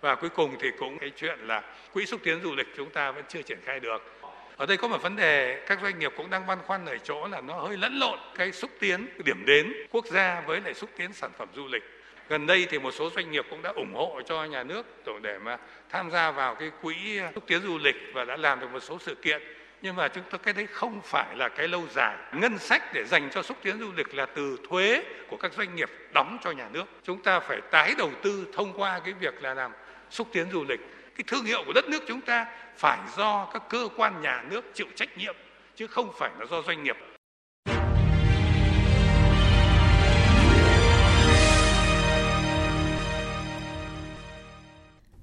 và 0.00 0.14
cuối 0.14 0.30
cùng 0.30 0.56
thì 0.60 0.70
cũng 0.78 0.98
cái 0.98 1.10
chuyện 1.16 1.38
là 1.38 1.62
quỹ 1.92 2.06
xúc 2.06 2.20
tiến 2.24 2.40
du 2.42 2.54
lịch 2.54 2.66
chúng 2.76 2.90
ta 2.90 3.10
vẫn 3.10 3.24
chưa 3.28 3.42
triển 3.42 3.58
khai 3.64 3.80
được. 3.80 4.14
Ở 4.56 4.66
đây 4.66 4.76
có 4.76 4.88
một 4.88 5.02
vấn 5.02 5.16
đề, 5.16 5.62
các 5.66 5.78
doanh 5.82 5.98
nghiệp 5.98 6.12
cũng 6.16 6.30
đang 6.30 6.46
băn 6.46 6.58
khoăn 6.66 6.86
ở 6.86 6.98
chỗ 6.98 7.28
là 7.28 7.40
nó 7.40 7.54
hơi 7.54 7.76
lẫn 7.76 7.98
lộn 7.98 8.18
cái 8.34 8.52
xúc 8.52 8.70
tiến 8.80 9.06
điểm 9.24 9.44
đến 9.46 9.72
quốc 9.90 10.06
gia 10.06 10.40
với 10.40 10.60
lại 10.60 10.74
xúc 10.74 10.90
tiến 10.96 11.12
sản 11.12 11.30
phẩm 11.38 11.48
du 11.54 11.66
lịch. 11.66 11.82
Gần 12.28 12.46
đây 12.46 12.66
thì 12.70 12.78
một 12.78 12.90
số 12.90 13.10
doanh 13.10 13.30
nghiệp 13.30 13.46
cũng 13.50 13.62
đã 13.62 13.70
ủng 13.70 13.94
hộ 13.94 14.20
cho 14.26 14.44
nhà 14.44 14.62
nước 14.62 14.86
để 15.22 15.38
mà 15.38 15.56
tham 15.88 16.10
gia 16.10 16.30
vào 16.30 16.54
cái 16.54 16.70
quỹ 16.82 17.20
xúc 17.34 17.44
tiến 17.46 17.60
du 17.62 17.78
lịch 17.78 17.96
và 18.12 18.24
đã 18.24 18.36
làm 18.36 18.60
được 18.60 18.72
một 18.72 18.80
số 18.80 18.98
sự 19.00 19.14
kiện 19.14 19.42
nhưng 19.82 19.96
mà 19.96 20.08
chúng 20.08 20.24
tôi 20.30 20.38
cái 20.38 20.54
đấy 20.54 20.66
không 20.66 21.00
phải 21.04 21.36
là 21.36 21.48
cái 21.48 21.68
lâu 21.68 21.86
dài. 21.94 22.16
Ngân 22.32 22.58
sách 22.58 22.82
để 22.94 23.04
dành 23.04 23.30
cho 23.30 23.42
xúc 23.42 23.56
tiến 23.62 23.78
du 23.80 23.92
lịch 23.96 24.14
là 24.14 24.26
từ 24.26 24.58
thuế 24.68 25.04
của 25.28 25.36
các 25.36 25.52
doanh 25.52 25.74
nghiệp 25.76 25.90
đóng 26.12 26.38
cho 26.44 26.50
nhà 26.50 26.68
nước. 26.72 26.84
Chúng 27.04 27.22
ta 27.22 27.40
phải 27.40 27.60
tái 27.70 27.94
đầu 27.98 28.10
tư 28.22 28.46
thông 28.52 28.72
qua 28.80 29.00
cái 29.04 29.14
việc 29.20 29.42
là 29.42 29.54
làm 29.54 29.72
xúc 30.10 30.28
tiến 30.32 30.50
du 30.52 30.64
lịch. 30.68 30.80
Cái 31.16 31.24
thương 31.26 31.44
hiệu 31.44 31.62
của 31.66 31.72
đất 31.72 31.84
nước 31.88 32.02
chúng 32.08 32.20
ta 32.20 32.46
phải 32.76 32.98
do 33.16 33.48
các 33.52 33.62
cơ 33.68 33.88
quan 33.96 34.22
nhà 34.22 34.44
nước 34.50 34.64
chịu 34.74 34.86
trách 34.94 35.18
nhiệm, 35.18 35.36
chứ 35.76 35.86
không 35.86 36.12
phải 36.18 36.30
là 36.38 36.46
do 36.46 36.62
doanh 36.62 36.84
nghiệp. 36.84 36.96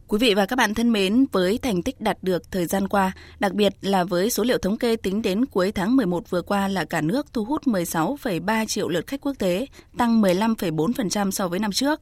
Quý 0.08 0.18
vị 0.18 0.34
và 0.34 0.46
các 0.46 0.56
bạn 0.56 0.74
thân 0.74 0.92
mến, 0.92 1.26
với 1.32 1.58
thành 1.58 1.84
tích 1.84 2.02
đạt 2.02 2.18
được 2.22 2.52
thời 2.52 2.66
gian 2.66 2.88
qua, 2.88 3.12
đặc 3.40 3.54
biệt 3.54 3.74
là 3.82 4.04
với 4.04 4.30
số 4.30 4.44
liệu 4.44 4.58
thống 4.58 4.78
kê 4.78 4.96
tính 4.96 5.22
đến 5.22 5.46
cuối 5.46 5.72
tháng 5.72 5.96
11 5.96 6.30
vừa 6.30 6.42
qua 6.42 6.68
là 6.68 6.86
cả 6.86 7.02
nước 7.02 7.34
thu 7.34 7.46
hút 7.46 7.62
16,3 7.68 8.66
triệu 8.66 8.90
lượt 8.90 9.08
khách 9.08 9.22
quốc 9.22 9.34
tế, 9.40 9.68
tăng 9.98 10.22
15,4% 10.22 11.32
so 11.32 11.48
với 11.48 11.60
năm 11.60 11.72
trước. 11.72 12.02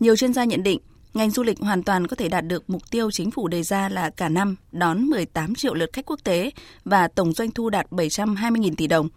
Nhiều 0.00 0.16
chuyên 0.16 0.32
gia 0.32 0.44
nhận 0.44 0.62
định, 0.62 0.78
ngành 1.14 1.30
du 1.30 1.42
lịch 1.42 1.58
hoàn 1.60 1.82
toàn 1.82 2.06
có 2.06 2.16
thể 2.16 2.28
đạt 2.28 2.46
được 2.46 2.70
mục 2.70 2.90
tiêu 2.90 3.10
chính 3.10 3.30
phủ 3.30 3.48
đề 3.48 3.62
ra 3.62 3.88
là 3.88 4.10
cả 4.10 4.28
năm 4.28 4.56
đón 4.72 5.02
18 5.02 5.54
triệu 5.54 5.74
lượt 5.74 5.90
khách 5.92 6.06
quốc 6.06 6.20
tế 6.24 6.50
và 6.84 7.08
tổng 7.08 7.32
doanh 7.32 7.50
thu 7.50 7.70
đạt 7.70 7.86
720.000 7.90 8.74
tỷ 8.76 8.86
đồng. 8.86 9.08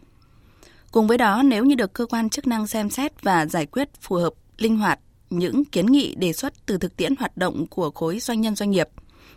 Cùng 0.92 1.08
với 1.08 1.18
đó, 1.18 1.44
nếu 1.46 1.66
như 1.66 1.76
được 1.76 1.94
cơ 1.94 2.06
quan 2.06 2.30
chức 2.30 2.48
năng 2.48 2.68
xem 2.68 2.90
xét 2.90 3.24
và 3.24 3.46
giải 3.46 3.66
quyết 3.66 3.90
phù 4.02 4.16
hợp, 4.16 4.34
linh 4.58 4.78
hoạt 4.78 5.00
những 5.30 5.66
kiến 5.66 5.86
nghị 5.86 6.16
đề 6.16 6.34
xuất 6.34 6.54
từ 6.66 6.78
thực 6.78 6.98
tiễn 6.98 7.16
hoạt 7.16 7.38
động 7.38 7.68
của 7.68 7.92
khối 7.92 8.20
doanh 8.20 8.42
nhân 8.42 8.56
doanh 8.56 8.72
nghiệp, 8.72 8.90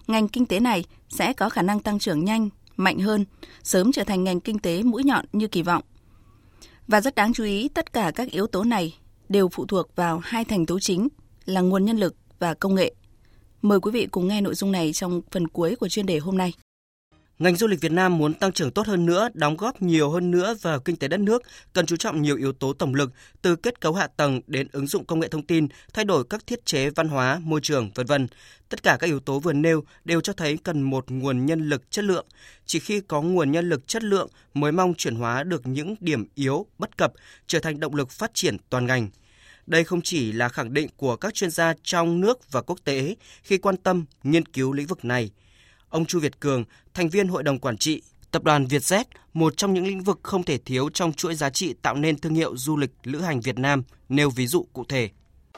ngành 0.06 0.28
kinh 0.28 0.46
tế 0.46 0.60
này 0.60 0.84
sẽ 1.08 1.32
có 1.32 1.48
khả 1.48 1.62
năng 1.62 1.80
tăng 1.80 1.98
trưởng 1.98 2.24
nhanh, 2.24 2.48
mạnh 2.76 2.98
hơn, 2.98 3.24
sớm 3.62 3.92
trở 3.92 4.04
thành 4.04 4.24
ngành 4.24 4.40
kinh 4.40 4.58
tế 4.58 4.82
mũi 4.82 5.04
nhọn 5.04 5.24
như 5.32 5.48
kỳ 5.48 5.62
vọng. 5.62 5.82
Và 6.86 7.00
rất 7.00 7.14
đáng 7.14 7.32
chú 7.32 7.44
ý, 7.44 7.68
tất 7.68 7.92
cả 7.92 8.12
các 8.14 8.30
yếu 8.30 8.46
tố 8.46 8.64
này 8.64 8.94
đều 9.28 9.48
phụ 9.48 9.66
thuộc 9.66 9.96
vào 9.96 10.18
hai 10.18 10.44
thành 10.44 10.66
tố 10.66 10.80
chính 10.80 11.08
là 11.44 11.60
nguồn 11.60 11.84
nhân 11.84 11.98
lực 11.98 12.16
và 12.38 12.54
công 12.54 12.74
nghệ. 12.74 12.94
Mời 13.62 13.80
quý 13.80 13.90
vị 13.90 14.06
cùng 14.10 14.28
nghe 14.28 14.40
nội 14.40 14.54
dung 14.54 14.72
này 14.72 14.92
trong 14.92 15.20
phần 15.30 15.48
cuối 15.48 15.76
của 15.76 15.88
chuyên 15.88 16.06
đề 16.06 16.18
hôm 16.18 16.38
nay. 16.38 16.52
Ngành 17.38 17.56
du 17.56 17.66
lịch 17.66 17.80
Việt 17.80 17.92
Nam 17.92 18.18
muốn 18.18 18.34
tăng 18.34 18.52
trưởng 18.52 18.70
tốt 18.70 18.86
hơn 18.86 19.06
nữa, 19.06 19.28
đóng 19.34 19.56
góp 19.56 19.82
nhiều 19.82 20.10
hơn 20.10 20.30
nữa 20.30 20.54
vào 20.62 20.80
kinh 20.80 20.96
tế 20.96 21.08
đất 21.08 21.20
nước, 21.20 21.42
cần 21.72 21.86
chú 21.86 21.96
trọng 21.96 22.22
nhiều 22.22 22.36
yếu 22.36 22.52
tố 22.52 22.72
tổng 22.72 22.94
lực 22.94 23.10
từ 23.42 23.56
kết 23.56 23.80
cấu 23.80 23.94
hạ 23.94 24.06
tầng 24.06 24.40
đến 24.46 24.68
ứng 24.72 24.86
dụng 24.86 25.04
công 25.04 25.20
nghệ 25.20 25.28
thông 25.28 25.46
tin, 25.46 25.66
thay 25.92 26.04
đổi 26.04 26.24
các 26.30 26.46
thiết 26.46 26.66
chế 26.66 26.90
văn 26.90 27.08
hóa, 27.08 27.40
môi 27.42 27.60
trường, 27.60 27.90
vân 27.94 28.06
vân. 28.06 28.26
Tất 28.68 28.82
cả 28.82 28.96
các 29.00 29.06
yếu 29.06 29.20
tố 29.20 29.38
vừa 29.40 29.52
nêu 29.52 29.84
đều 30.04 30.20
cho 30.20 30.32
thấy 30.32 30.58
cần 30.64 30.82
một 30.82 31.10
nguồn 31.10 31.46
nhân 31.46 31.68
lực 31.68 31.90
chất 31.90 32.04
lượng. 32.04 32.26
Chỉ 32.66 32.78
khi 32.78 33.00
có 33.00 33.22
nguồn 33.22 33.52
nhân 33.52 33.68
lực 33.68 33.88
chất 33.88 34.04
lượng 34.04 34.28
mới 34.54 34.72
mong 34.72 34.94
chuyển 34.94 35.14
hóa 35.14 35.42
được 35.42 35.66
những 35.66 35.94
điểm 36.00 36.24
yếu, 36.34 36.66
bất 36.78 36.96
cập 36.96 37.12
trở 37.46 37.60
thành 37.60 37.80
động 37.80 37.94
lực 37.94 38.10
phát 38.10 38.30
triển 38.34 38.56
toàn 38.70 38.86
ngành. 38.86 39.08
Đây 39.66 39.84
không 39.84 40.00
chỉ 40.02 40.32
là 40.32 40.48
khẳng 40.48 40.74
định 40.74 40.88
của 40.96 41.16
các 41.16 41.34
chuyên 41.34 41.50
gia 41.50 41.74
trong 41.82 42.20
nước 42.20 42.52
và 42.52 42.62
quốc 42.62 42.78
tế 42.84 43.16
khi 43.42 43.58
quan 43.58 43.76
tâm 43.76 44.04
nghiên 44.22 44.46
cứu 44.46 44.72
lĩnh 44.72 44.86
vực 44.86 45.04
này– 45.04 45.30
Ông 45.90 46.04
Chu 46.04 46.20
Việt 46.20 46.40
Cường, 46.40 46.64
thành 46.94 47.08
viên 47.08 47.28
Hội 47.28 47.42
đồng 47.42 47.58
Quản 47.58 47.76
trị, 47.76 48.02
Tập 48.30 48.44
đoàn 48.44 48.64
Vietjet, 48.64 49.04
một 49.34 49.56
trong 49.56 49.74
những 49.74 49.86
lĩnh 49.86 50.00
vực 50.00 50.18
không 50.22 50.42
thể 50.42 50.58
thiếu 50.58 50.88
trong 50.90 51.12
chuỗi 51.12 51.34
giá 51.34 51.50
trị 51.50 51.74
tạo 51.82 51.94
nên 51.94 52.18
thương 52.18 52.34
hiệu 52.34 52.56
du 52.56 52.76
lịch 52.76 52.90
lữ 53.04 53.20
hành 53.20 53.40
Việt 53.40 53.58
Nam, 53.58 53.82
nêu 54.08 54.30
ví 54.30 54.46
dụ 54.46 54.66
cụ 54.72 54.84
thể. 54.88 55.08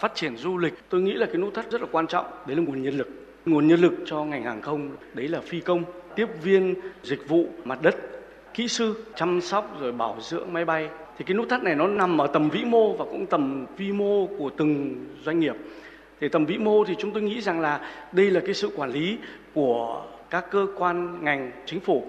Phát 0.01 0.13
triển 0.15 0.37
du 0.37 0.59
lịch, 0.59 0.75
tôi 0.89 1.03
nghĩ 1.03 1.13
là 1.13 1.27
cái 1.27 1.37
nút 1.37 1.55
thắt 1.55 1.71
rất 1.71 1.81
là 1.81 1.87
quan 1.93 2.07
trọng, 2.07 2.27
đấy 2.47 2.57
là 2.57 2.63
nguồn 2.63 2.83
nhân 2.83 2.99
lực. 2.99 3.09
Nguồn 3.47 3.69
nhân 3.69 3.81
lực 3.81 3.93
cho 4.07 4.25
ngành 4.25 4.45
hàng 4.45 4.63
không, 4.63 4.97
đấy 5.15 5.29
là 5.29 5.41
phi 5.41 5.61
công, 5.61 5.85
tiếp 6.17 6.27
viên, 6.43 6.75
dịch 7.03 7.29
vụ, 7.29 7.49
mặt 7.65 7.83
đất, 7.83 7.97
kỹ 8.55 8.69
sư, 8.69 9.05
chăm 9.17 9.41
sóc 9.41 9.77
rồi 9.81 9.93
bảo 9.93 10.19
dưỡng 10.21 10.53
máy 10.53 10.65
bay. 10.65 10.89
Thì 11.19 11.25
cái 11.25 11.35
nút 11.35 11.49
thắt 11.51 11.63
này 11.63 11.75
nó 11.75 11.87
nằm 11.87 12.21
ở 12.21 12.27
tầm 12.27 12.51
vĩ 12.51 12.65
mô 12.65 12.97
và 12.97 13.05
cũng 13.05 13.27
tầm 13.27 13.67
vi 13.77 13.93
mô 13.93 14.27
của 14.27 14.51
từng 14.59 15.05
doanh 15.25 15.41
nghiệp. 15.41 15.55
Thì 16.21 16.29
tầm 16.29 16.47
vĩ 16.47 16.59
mô 16.59 16.85
thì 16.85 16.95
chúng 16.99 17.13
tôi 17.13 17.23
nghĩ 17.23 17.41
rằng 17.41 17.61
là 17.61 17.91
đây 18.13 18.31
là 18.31 18.41
cái 18.45 18.55
sự 18.55 18.71
quản 18.77 18.91
lý 18.93 19.19
của 19.55 20.07
các 20.31 20.51
cơ 20.51 20.67
quan 20.77 21.25
ngành 21.25 21.51
chính 21.67 21.81
phủ. 21.81 22.05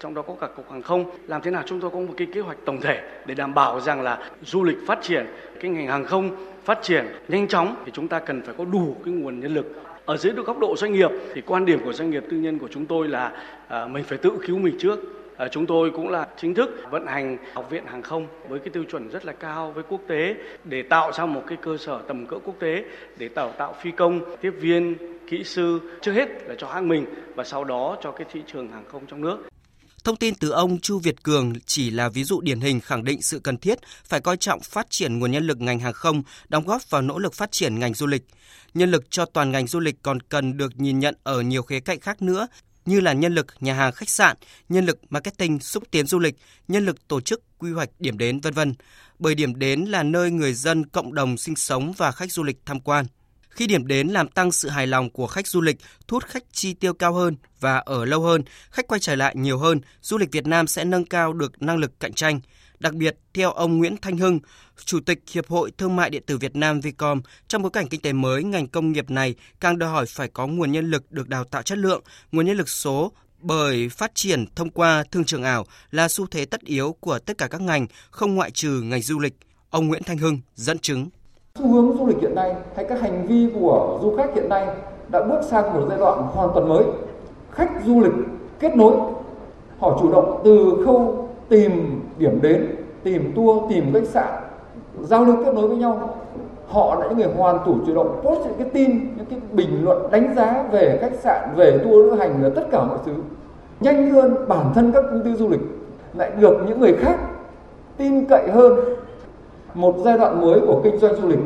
Trong 0.00 0.14
đó 0.14 0.22
có 0.22 0.34
cả 0.40 0.46
cục 0.56 0.70
hàng 0.70 0.82
không. 0.82 1.04
Làm 1.26 1.42
thế 1.42 1.50
nào 1.50 1.62
chúng 1.66 1.80
tôi 1.80 1.90
có 1.90 1.98
một 1.98 2.14
cái 2.16 2.26
kế 2.34 2.40
hoạch 2.40 2.58
tổng 2.64 2.80
thể 2.80 3.02
để 3.26 3.34
đảm 3.34 3.54
bảo 3.54 3.80
rằng 3.80 4.02
là 4.02 4.30
du 4.42 4.64
lịch 4.64 4.76
phát 4.86 4.98
triển 5.02 5.26
cái 5.60 5.70
ngành 5.70 5.86
hàng 5.86 6.04
không 6.04 6.36
phát 6.64 6.78
triển 6.82 7.06
nhanh 7.28 7.48
chóng. 7.48 7.76
Thì 7.84 7.92
chúng 7.94 8.08
ta 8.08 8.18
cần 8.18 8.42
phải 8.42 8.54
có 8.58 8.64
đủ 8.64 8.96
cái 9.04 9.14
nguồn 9.14 9.40
nhân 9.40 9.54
lực. 9.54 9.82
Ở 10.04 10.16
dưới 10.16 10.32
góc 10.32 10.58
độ 10.58 10.76
doanh 10.76 10.92
nghiệp 10.92 11.10
thì 11.34 11.40
quan 11.40 11.64
điểm 11.64 11.84
của 11.84 11.92
doanh 11.92 12.10
nghiệp 12.10 12.24
tư 12.30 12.36
nhân 12.36 12.58
của 12.58 12.68
chúng 12.68 12.86
tôi 12.86 13.08
là 13.08 13.32
à, 13.68 13.86
mình 13.86 14.04
phải 14.04 14.18
tự 14.18 14.30
cứu 14.46 14.58
mình 14.58 14.76
trước. 14.78 15.17
Ờ, 15.38 15.48
chúng 15.52 15.66
tôi 15.66 15.90
cũng 15.90 16.08
là 16.08 16.28
chính 16.40 16.54
thức 16.54 16.70
vận 16.90 17.06
hành 17.06 17.38
học 17.54 17.70
viện 17.70 17.84
hàng 17.86 18.02
không 18.02 18.26
với 18.48 18.58
cái 18.58 18.68
tiêu 18.68 18.84
chuẩn 18.90 19.08
rất 19.08 19.24
là 19.24 19.32
cao 19.32 19.72
với 19.72 19.84
quốc 19.88 20.00
tế 20.08 20.34
để 20.64 20.82
tạo 20.82 21.12
ra 21.12 21.26
một 21.26 21.42
cái 21.46 21.58
cơ 21.62 21.76
sở 21.76 22.02
tầm 22.08 22.26
cỡ 22.26 22.36
quốc 22.44 22.54
tế 22.60 22.84
để 23.18 23.28
tạo 23.28 23.52
tạo 23.58 23.74
phi 23.82 23.90
công 23.90 24.36
tiếp 24.40 24.50
viên 24.60 24.96
kỹ 25.30 25.44
sư 25.44 25.80
trước 26.02 26.12
hết 26.12 26.28
là 26.46 26.54
cho 26.58 26.68
hãng 26.68 26.88
mình 26.88 27.06
và 27.34 27.44
sau 27.44 27.64
đó 27.64 27.96
cho 28.02 28.12
cái 28.12 28.26
thị 28.32 28.40
trường 28.52 28.72
hàng 28.72 28.84
không 28.92 29.06
trong 29.06 29.20
nước. 29.20 29.38
Thông 30.04 30.16
tin 30.16 30.34
từ 30.34 30.50
ông 30.50 30.80
Chu 30.80 30.98
Việt 30.98 31.22
Cường 31.22 31.52
chỉ 31.66 31.90
là 31.90 32.08
ví 32.08 32.24
dụ 32.24 32.40
điển 32.40 32.60
hình 32.60 32.80
khẳng 32.80 33.04
định 33.04 33.22
sự 33.22 33.40
cần 33.40 33.56
thiết 33.56 33.78
phải 34.04 34.20
coi 34.20 34.36
trọng 34.36 34.60
phát 34.60 34.90
triển 34.90 35.18
nguồn 35.18 35.30
nhân 35.30 35.46
lực 35.46 35.60
ngành 35.60 35.80
hàng 35.80 35.92
không, 35.92 36.22
đóng 36.48 36.66
góp 36.66 36.90
vào 36.90 37.02
nỗ 37.02 37.18
lực 37.18 37.34
phát 37.34 37.52
triển 37.52 37.78
ngành 37.78 37.94
du 37.94 38.06
lịch. 38.06 38.22
Nhân 38.74 38.90
lực 38.90 39.10
cho 39.10 39.24
toàn 39.24 39.50
ngành 39.50 39.66
du 39.66 39.80
lịch 39.80 39.96
còn 40.02 40.20
cần 40.20 40.56
được 40.56 40.72
nhìn 40.76 40.98
nhận 40.98 41.14
ở 41.22 41.40
nhiều 41.40 41.62
khía 41.62 41.80
cạnh 41.80 42.00
khác 42.00 42.22
nữa 42.22 42.48
như 42.88 43.00
là 43.00 43.12
nhân 43.12 43.34
lực 43.34 43.46
nhà 43.60 43.74
hàng 43.74 43.92
khách 43.92 44.10
sạn, 44.10 44.36
nhân 44.68 44.86
lực 44.86 44.98
marketing 45.10 45.60
xúc 45.60 45.84
tiến 45.90 46.06
du 46.06 46.18
lịch, 46.18 46.34
nhân 46.68 46.86
lực 46.86 47.08
tổ 47.08 47.20
chức 47.20 47.42
quy 47.58 47.72
hoạch 47.72 47.90
điểm 47.98 48.18
đến 48.18 48.40
vân 48.40 48.54
vân. 48.54 48.74
Bởi 49.18 49.34
điểm 49.34 49.58
đến 49.58 49.80
là 49.80 50.02
nơi 50.02 50.30
người 50.30 50.54
dân 50.54 50.86
cộng 50.86 51.14
đồng 51.14 51.36
sinh 51.36 51.56
sống 51.56 51.92
và 51.92 52.12
khách 52.12 52.32
du 52.32 52.42
lịch 52.42 52.58
tham 52.66 52.80
quan. 52.80 53.06
Khi 53.48 53.66
điểm 53.66 53.86
đến 53.86 54.08
làm 54.08 54.28
tăng 54.28 54.52
sự 54.52 54.68
hài 54.68 54.86
lòng 54.86 55.10
của 55.10 55.26
khách 55.26 55.46
du 55.46 55.60
lịch, 55.60 55.76
thu 56.08 56.14
hút 56.14 56.24
khách 56.24 56.44
chi 56.52 56.74
tiêu 56.74 56.94
cao 56.94 57.12
hơn 57.12 57.36
và 57.60 57.78
ở 57.78 58.04
lâu 58.04 58.20
hơn, 58.20 58.42
khách 58.70 58.86
quay 58.88 59.00
trở 59.00 59.14
lại 59.16 59.34
nhiều 59.36 59.58
hơn, 59.58 59.80
du 60.02 60.18
lịch 60.18 60.32
Việt 60.32 60.46
Nam 60.46 60.66
sẽ 60.66 60.84
nâng 60.84 61.04
cao 61.04 61.32
được 61.32 61.62
năng 61.62 61.76
lực 61.76 62.00
cạnh 62.00 62.12
tranh. 62.12 62.40
Đặc 62.80 62.94
biệt, 62.94 63.16
theo 63.34 63.52
ông 63.52 63.78
Nguyễn 63.78 63.96
Thanh 64.02 64.16
Hưng, 64.16 64.40
Chủ 64.84 65.00
tịch 65.00 65.18
Hiệp 65.32 65.48
hội 65.48 65.70
Thương 65.78 65.96
mại 65.96 66.10
Điện 66.10 66.22
tử 66.26 66.38
Việt 66.38 66.56
Nam 66.56 66.80
Vicom, 66.80 67.20
trong 67.48 67.62
bối 67.62 67.70
cảnh 67.70 67.88
kinh 67.88 68.00
tế 68.00 68.12
mới, 68.12 68.44
ngành 68.44 68.66
công 68.66 68.92
nghiệp 68.92 69.10
này 69.10 69.34
càng 69.60 69.78
đòi 69.78 69.90
hỏi 69.90 70.06
phải 70.08 70.28
có 70.28 70.46
nguồn 70.46 70.72
nhân 70.72 70.90
lực 70.90 71.12
được 71.12 71.28
đào 71.28 71.44
tạo 71.44 71.62
chất 71.62 71.78
lượng, 71.78 72.02
nguồn 72.32 72.46
nhân 72.46 72.56
lực 72.56 72.68
số 72.68 73.12
bởi 73.40 73.88
phát 73.88 74.14
triển 74.14 74.44
thông 74.56 74.70
qua 74.70 75.04
thương 75.10 75.24
trường 75.24 75.42
ảo 75.42 75.64
là 75.90 76.08
xu 76.08 76.26
thế 76.26 76.44
tất 76.44 76.60
yếu 76.60 76.96
của 77.00 77.18
tất 77.18 77.38
cả 77.38 77.48
các 77.48 77.60
ngành, 77.60 77.86
không 78.10 78.34
ngoại 78.34 78.50
trừ 78.50 78.80
ngành 78.84 79.02
du 79.02 79.18
lịch. 79.18 79.34
Ông 79.70 79.88
Nguyễn 79.88 80.02
Thanh 80.02 80.18
Hưng 80.18 80.40
dẫn 80.54 80.78
chứng 80.78 81.08
xu 81.58 81.72
hướng 81.72 81.98
du 81.98 82.06
lịch 82.06 82.16
hiện 82.20 82.34
nay 82.34 82.54
hay 82.76 82.86
các 82.88 83.00
hành 83.00 83.26
vi 83.26 83.46
của 83.54 83.98
du 84.02 84.16
khách 84.16 84.30
hiện 84.34 84.48
nay 84.48 84.66
đã 85.08 85.24
bước 85.24 85.40
sang 85.50 85.74
một 85.74 85.86
giai 85.88 85.98
đoạn 85.98 86.18
hoàn 86.22 86.48
toàn 86.54 86.68
mới 86.68 86.84
khách 87.50 87.70
du 87.86 88.00
lịch 88.00 88.12
kết 88.60 88.76
nối 88.76 88.96
họ 89.78 89.98
chủ 90.00 90.12
động 90.12 90.40
từ 90.44 90.82
khâu 90.84 91.27
tìm 91.48 92.02
điểm 92.18 92.38
đến, 92.42 92.66
tìm 93.02 93.32
tour, 93.36 93.70
tìm 93.70 93.92
khách 93.92 94.06
sạn, 94.06 94.42
giao 95.00 95.24
lưu 95.24 95.36
kết 95.44 95.54
nối 95.54 95.68
với 95.68 95.76
nhau. 95.76 96.14
Họ 96.66 96.94
là 96.94 97.08
những 97.08 97.18
người 97.18 97.36
hoàn 97.36 97.58
thủ 97.64 97.74
chủ 97.86 97.94
động 97.94 98.20
post 98.22 98.40
những 98.40 98.58
cái 98.58 98.68
tin, 98.72 98.90
những 99.16 99.26
cái 99.30 99.38
bình 99.52 99.84
luận 99.84 100.10
đánh 100.10 100.34
giá 100.36 100.64
về 100.72 100.98
khách 101.00 101.14
sạn, 101.14 101.48
về 101.56 101.78
tour 101.78 102.06
lữ 102.06 102.12
hành 102.12 102.34
và 102.42 102.48
tất 102.54 102.62
cả 102.70 102.84
mọi 102.84 102.98
thứ. 103.06 103.12
Nhanh 103.80 104.10
hơn 104.10 104.48
bản 104.48 104.66
thân 104.74 104.92
các 104.92 105.04
công 105.10 105.22
ty 105.24 105.34
du 105.34 105.48
lịch, 105.48 105.60
lại 106.14 106.30
được 106.40 106.58
những 106.68 106.80
người 106.80 106.96
khác 106.98 107.16
tin 107.96 108.24
cậy 108.24 108.50
hơn. 108.50 108.78
Một 109.74 109.94
giai 110.04 110.18
đoạn 110.18 110.40
mới 110.40 110.60
của 110.60 110.80
kinh 110.84 110.98
doanh 110.98 111.14
du 111.14 111.28
lịch 111.28 111.38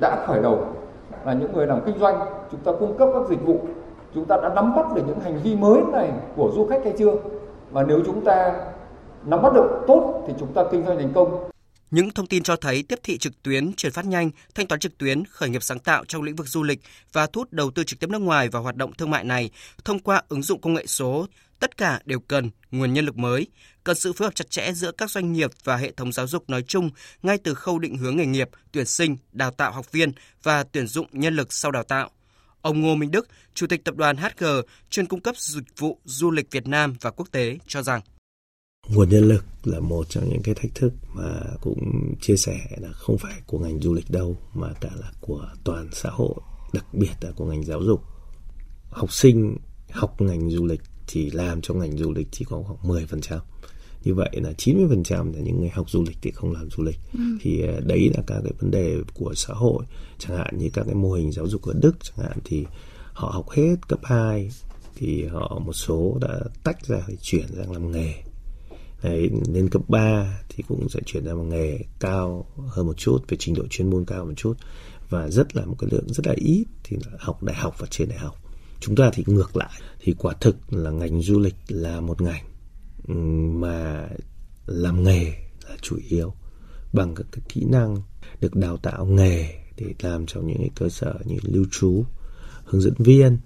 đã 0.00 0.24
khởi 0.26 0.42
đầu. 0.42 0.58
Là 1.24 1.32
những 1.32 1.52
người 1.52 1.66
làm 1.66 1.80
kinh 1.86 1.98
doanh, 1.98 2.18
chúng 2.50 2.60
ta 2.60 2.72
cung 2.80 2.98
cấp 2.98 3.08
các 3.14 3.22
dịch 3.28 3.46
vụ. 3.46 3.58
Chúng 4.14 4.24
ta 4.24 4.36
đã 4.42 4.48
nắm 4.48 4.76
bắt 4.76 4.94
được 4.94 5.02
những 5.06 5.20
hành 5.20 5.38
vi 5.42 5.56
mới 5.56 5.80
này 5.92 6.10
của 6.36 6.50
du 6.54 6.66
khách 6.66 6.84
hay 6.84 6.92
chưa? 6.98 7.12
Và 7.72 7.82
nếu 7.82 8.00
chúng 8.06 8.20
ta 8.20 8.52
nắm 9.26 9.42
bắt 9.42 9.52
được 9.54 9.84
tốt 9.86 10.24
thì 10.28 10.34
chúng 10.40 10.52
ta 10.54 10.62
kinh 10.72 10.84
doanh 10.86 10.98
thành 10.98 11.12
công. 11.14 11.50
Những 11.90 12.10
thông 12.10 12.26
tin 12.26 12.42
cho 12.42 12.56
thấy 12.56 12.82
tiếp 12.82 12.98
thị 13.02 13.18
trực 13.18 13.42
tuyến, 13.42 13.72
chuyển 13.72 13.92
phát 13.92 14.04
nhanh, 14.04 14.30
thanh 14.54 14.66
toán 14.66 14.80
trực 14.80 14.98
tuyến, 14.98 15.24
khởi 15.24 15.48
nghiệp 15.48 15.62
sáng 15.62 15.78
tạo 15.78 16.04
trong 16.04 16.22
lĩnh 16.22 16.36
vực 16.36 16.48
du 16.48 16.62
lịch 16.62 16.80
và 17.12 17.26
thu 17.26 17.40
hút 17.40 17.52
đầu 17.52 17.70
tư 17.70 17.84
trực 17.84 18.00
tiếp 18.00 18.10
nước 18.10 18.20
ngoài 18.20 18.48
vào 18.48 18.62
hoạt 18.62 18.76
động 18.76 18.92
thương 18.94 19.10
mại 19.10 19.24
này 19.24 19.50
thông 19.84 19.98
qua 19.98 20.22
ứng 20.28 20.42
dụng 20.42 20.60
công 20.60 20.74
nghệ 20.74 20.86
số, 20.86 21.26
tất 21.60 21.76
cả 21.76 22.00
đều 22.04 22.20
cần 22.20 22.50
nguồn 22.70 22.92
nhân 22.92 23.06
lực 23.06 23.16
mới, 23.16 23.46
cần 23.84 23.96
sự 23.96 24.12
phối 24.12 24.26
hợp 24.26 24.34
chặt 24.34 24.50
chẽ 24.50 24.72
giữa 24.72 24.92
các 24.92 25.10
doanh 25.10 25.32
nghiệp 25.32 25.50
và 25.64 25.76
hệ 25.76 25.92
thống 25.92 26.12
giáo 26.12 26.26
dục 26.26 26.50
nói 26.50 26.62
chung 26.68 26.90
ngay 27.22 27.38
từ 27.38 27.54
khâu 27.54 27.78
định 27.78 27.96
hướng 27.96 28.16
nghề 28.16 28.26
nghiệp, 28.26 28.48
tuyển 28.72 28.86
sinh, 28.86 29.16
đào 29.32 29.50
tạo 29.50 29.72
học 29.72 29.92
viên 29.92 30.12
và 30.42 30.64
tuyển 30.72 30.86
dụng 30.86 31.06
nhân 31.12 31.36
lực 31.36 31.52
sau 31.52 31.70
đào 31.70 31.82
tạo. 31.82 32.10
Ông 32.62 32.80
Ngô 32.80 32.94
Minh 32.94 33.10
Đức, 33.10 33.28
Chủ 33.54 33.66
tịch 33.66 33.84
Tập 33.84 33.96
đoàn 33.96 34.16
HG, 34.16 34.44
chuyên 34.90 35.06
cung 35.06 35.20
cấp 35.20 35.36
dịch 35.38 35.78
vụ 35.78 36.00
du 36.04 36.30
lịch 36.30 36.50
Việt 36.50 36.66
Nam 36.66 36.94
và 37.00 37.10
quốc 37.10 37.28
tế 37.32 37.58
cho 37.66 37.82
rằng 37.82 38.00
nguồn 38.88 39.08
nhân 39.08 39.24
lực 39.24 39.44
là 39.64 39.80
một 39.80 40.06
trong 40.08 40.28
những 40.28 40.42
cái 40.42 40.54
thách 40.54 40.74
thức 40.74 40.92
mà 41.14 41.40
cũng 41.60 42.14
chia 42.20 42.36
sẻ 42.36 42.58
là 42.76 42.92
không 42.92 43.18
phải 43.18 43.40
của 43.46 43.58
ngành 43.58 43.80
du 43.80 43.94
lịch 43.94 44.10
đâu 44.10 44.36
mà 44.54 44.72
cả 44.80 44.90
là 45.00 45.12
của 45.20 45.46
toàn 45.64 45.88
xã 45.92 46.10
hội 46.10 46.34
đặc 46.72 46.94
biệt 46.94 47.12
là 47.20 47.30
của 47.36 47.44
ngành 47.44 47.64
giáo 47.64 47.82
dục. 47.82 48.02
Học 48.90 49.12
sinh 49.12 49.56
học 49.90 50.20
ngành 50.20 50.50
du 50.50 50.66
lịch 50.66 50.80
thì 51.06 51.30
làm 51.30 51.60
trong 51.60 51.78
ngành 51.78 51.98
du 51.98 52.12
lịch 52.12 52.28
chỉ 52.30 52.44
có 52.44 52.62
khoảng 52.62 53.06
10% 53.06 53.38
như 54.04 54.14
vậy 54.14 54.30
là 54.32 54.52
90% 54.58 55.34
là 55.34 55.40
những 55.40 55.60
người 55.60 55.68
học 55.68 55.90
du 55.90 56.02
lịch 56.02 56.16
thì 56.22 56.30
không 56.30 56.52
làm 56.52 56.68
du 56.70 56.82
lịch. 56.82 56.98
Ừ. 57.12 57.20
thì 57.40 57.62
à, 57.62 57.80
đấy 57.86 58.10
là 58.14 58.22
các 58.26 58.40
cái 58.44 58.52
vấn 58.58 58.70
đề 58.70 58.96
của 59.14 59.34
xã 59.36 59.54
hội. 59.54 59.84
Chẳng 60.18 60.36
hạn 60.36 60.58
như 60.58 60.70
các 60.72 60.82
cái 60.82 60.94
mô 60.94 61.12
hình 61.12 61.32
giáo 61.32 61.46
dục 61.46 61.62
ở 61.62 61.74
Đức 61.82 61.96
chẳng 62.02 62.26
hạn 62.26 62.38
thì 62.44 62.66
họ 63.12 63.30
học 63.30 63.50
hết 63.50 63.76
cấp 63.88 64.00
2 64.02 64.50
thì 64.96 65.24
họ 65.24 65.60
một 65.64 65.72
số 65.72 66.18
đã 66.20 66.40
tách 66.64 66.86
ra 66.86 67.02
để 67.08 67.16
chuyển 67.22 67.46
sang 67.56 67.72
làm 67.72 67.92
nghề 67.92 68.14
Đấy, 69.02 69.30
lên 69.52 69.68
cấp 69.68 69.82
3 69.88 70.40
thì 70.48 70.64
cũng 70.68 70.88
sẽ 70.88 71.00
chuyển 71.06 71.24
ra 71.24 71.34
một 71.34 71.42
nghề 71.42 71.78
cao 72.00 72.46
hơn 72.68 72.86
một 72.86 72.96
chút 72.96 73.18
về 73.28 73.36
trình 73.40 73.54
độ 73.54 73.64
chuyên 73.70 73.90
môn 73.90 74.04
cao 74.04 74.24
một 74.24 74.32
chút. 74.36 74.54
Và 75.08 75.30
rất 75.30 75.56
là 75.56 75.64
một 75.66 75.76
cái 75.78 75.90
lượng 75.92 76.06
rất 76.08 76.26
là 76.26 76.34
ít 76.36 76.64
thì 76.84 76.96
là 77.06 77.12
học 77.18 77.42
đại 77.42 77.56
học 77.56 77.74
và 77.78 77.86
trên 77.90 78.08
đại 78.08 78.18
học. 78.18 78.36
Chúng 78.80 78.96
ta 78.96 79.10
thì 79.14 79.24
ngược 79.26 79.56
lại 79.56 79.80
thì 80.00 80.14
quả 80.18 80.34
thực 80.40 80.72
là 80.72 80.90
ngành 80.90 81.22
du 81.22 81.38
lịch 81.38 81.54
là 81.68 82.00
một 82.00 82.22
ngành 82.22 82.44
mà 83.60 84.08
làm 84.66 85.02
nghề 85.02 85.24
là 85.68 85.76
chủ 85.82 85.98
yếu 86.08 86.34
bằng 86.92 87.14
các 87.14 87.26
cái 87.32 87.42
kỹ 87.48 87.64
năng 87.64 87.96
được 88.40 88.54
đào 88.54 88.76
tạo 88.76 89.06
nghề 89.06 89.54
để 89.76 89.94
làm 90.02 90.26
trong 90.26 90.46
những 90.46 90.58
cái 90.58 90.70
cơ 90.74 90.88
sở 90.88 91.14
như 91.24 91.36
lưu 91.42 91.64
trú 91.70 92.04
hướng 92.64 92.80
dẫn 92.80 92.94
viên. 92.98 93.38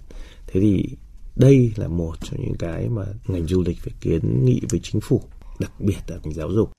Thế 0.47 0.61
thì 0.61 0.97
đây 1.35 1.71
là 1.75 1.87
một 1.87 2.15
trong 2.21 2.41
những 2.41 2.55
cái 2.59 2.89
mà 2.89 3.05
ngành 3.27 3.47
du 3.47 3.63
lịch 3.63 3.79
phải 3.79 3.93
kiến 4.01 4.45
nghị 4.45 4.61
với 4.69 4.79
chính 4.83 5.01
phủ 5.01 5.21
đặc 5.59 5.71
biệt 5.79 5.99
là 6.07 6.17
ngành 6.23 6.33
giáo 6.33 6.49
dục. 6.51 6.71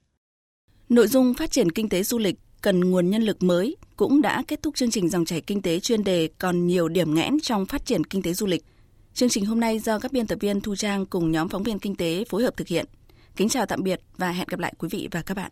Nội 0.89 1.09
dung 1.09 1.35
phát 1.35 1.51
triển 1.51 1.71
kinh 1.71 1.89
tế 1.89 2.03
du 2.03 2.19
lịch 2.19 2.37
cần 2.61 2.81
nguồn 2.81 3.11
nhân 3.11 3.23
lực 3.23 3.43
mới 3.43 3.77
cũng 3.97 4.23
đã 4.23 4.43
kết 4.49 4.63
thúc 4.63 4.75
chương 4.75 4.91
trình 4.91 5.09
dòng 5.09 5.25
chảy 5.25 5.41
kinh 5.41 5.63
tế 5.63 5.81
chuyên 5.81 6.05
đề 6.05 6.29
còn 6.39 6.67
nhiều 6.67 6.89
điểm 6.89 7.15
nghẽn 7.15 7.41
trong 7.43 7.67
phát 7.67 7.87
triển 7.87 8.05
kinh 8.05 8.23
tế 8.23 8.33
du 8.33 8.47
lịch. 8.47 8.65
Chương 9.15 9.29
trình 9.29 9.47
hôm 9.47 9.61
nay 9.61 9.79
do 9.79 9.99
các 9.99 10.13
biên 10.13 10.27
tập 10.27 10.39
viên 10.41 10.61
Thu 10.61 10.77
Trang 10.77 11.07
cùng 11.07 11.33
nhóm 11.33 11.49
phóng 11.49 11.63
viên 11.63 11.79
kinh 11.79 11.97
tế 11.97 12.25
phối 12.29 12.43
hợp 12.43 12.57
thực 12.57 12.69
hiện. 12.69 12.87
Kính 13.37 13.49
chào 13.49 13.67
tạm 13.67 13.83
biệt 13.83 14.01
và 14.17 14.31
hẹn 14.31 14.49
gặp 14.51 14.61
lại 14.61 14.75
quý 14.79 14.89
vị 14.93 15.09
và 15.11 15.23
các 15.23 15.37
bạn. 15.37 15.51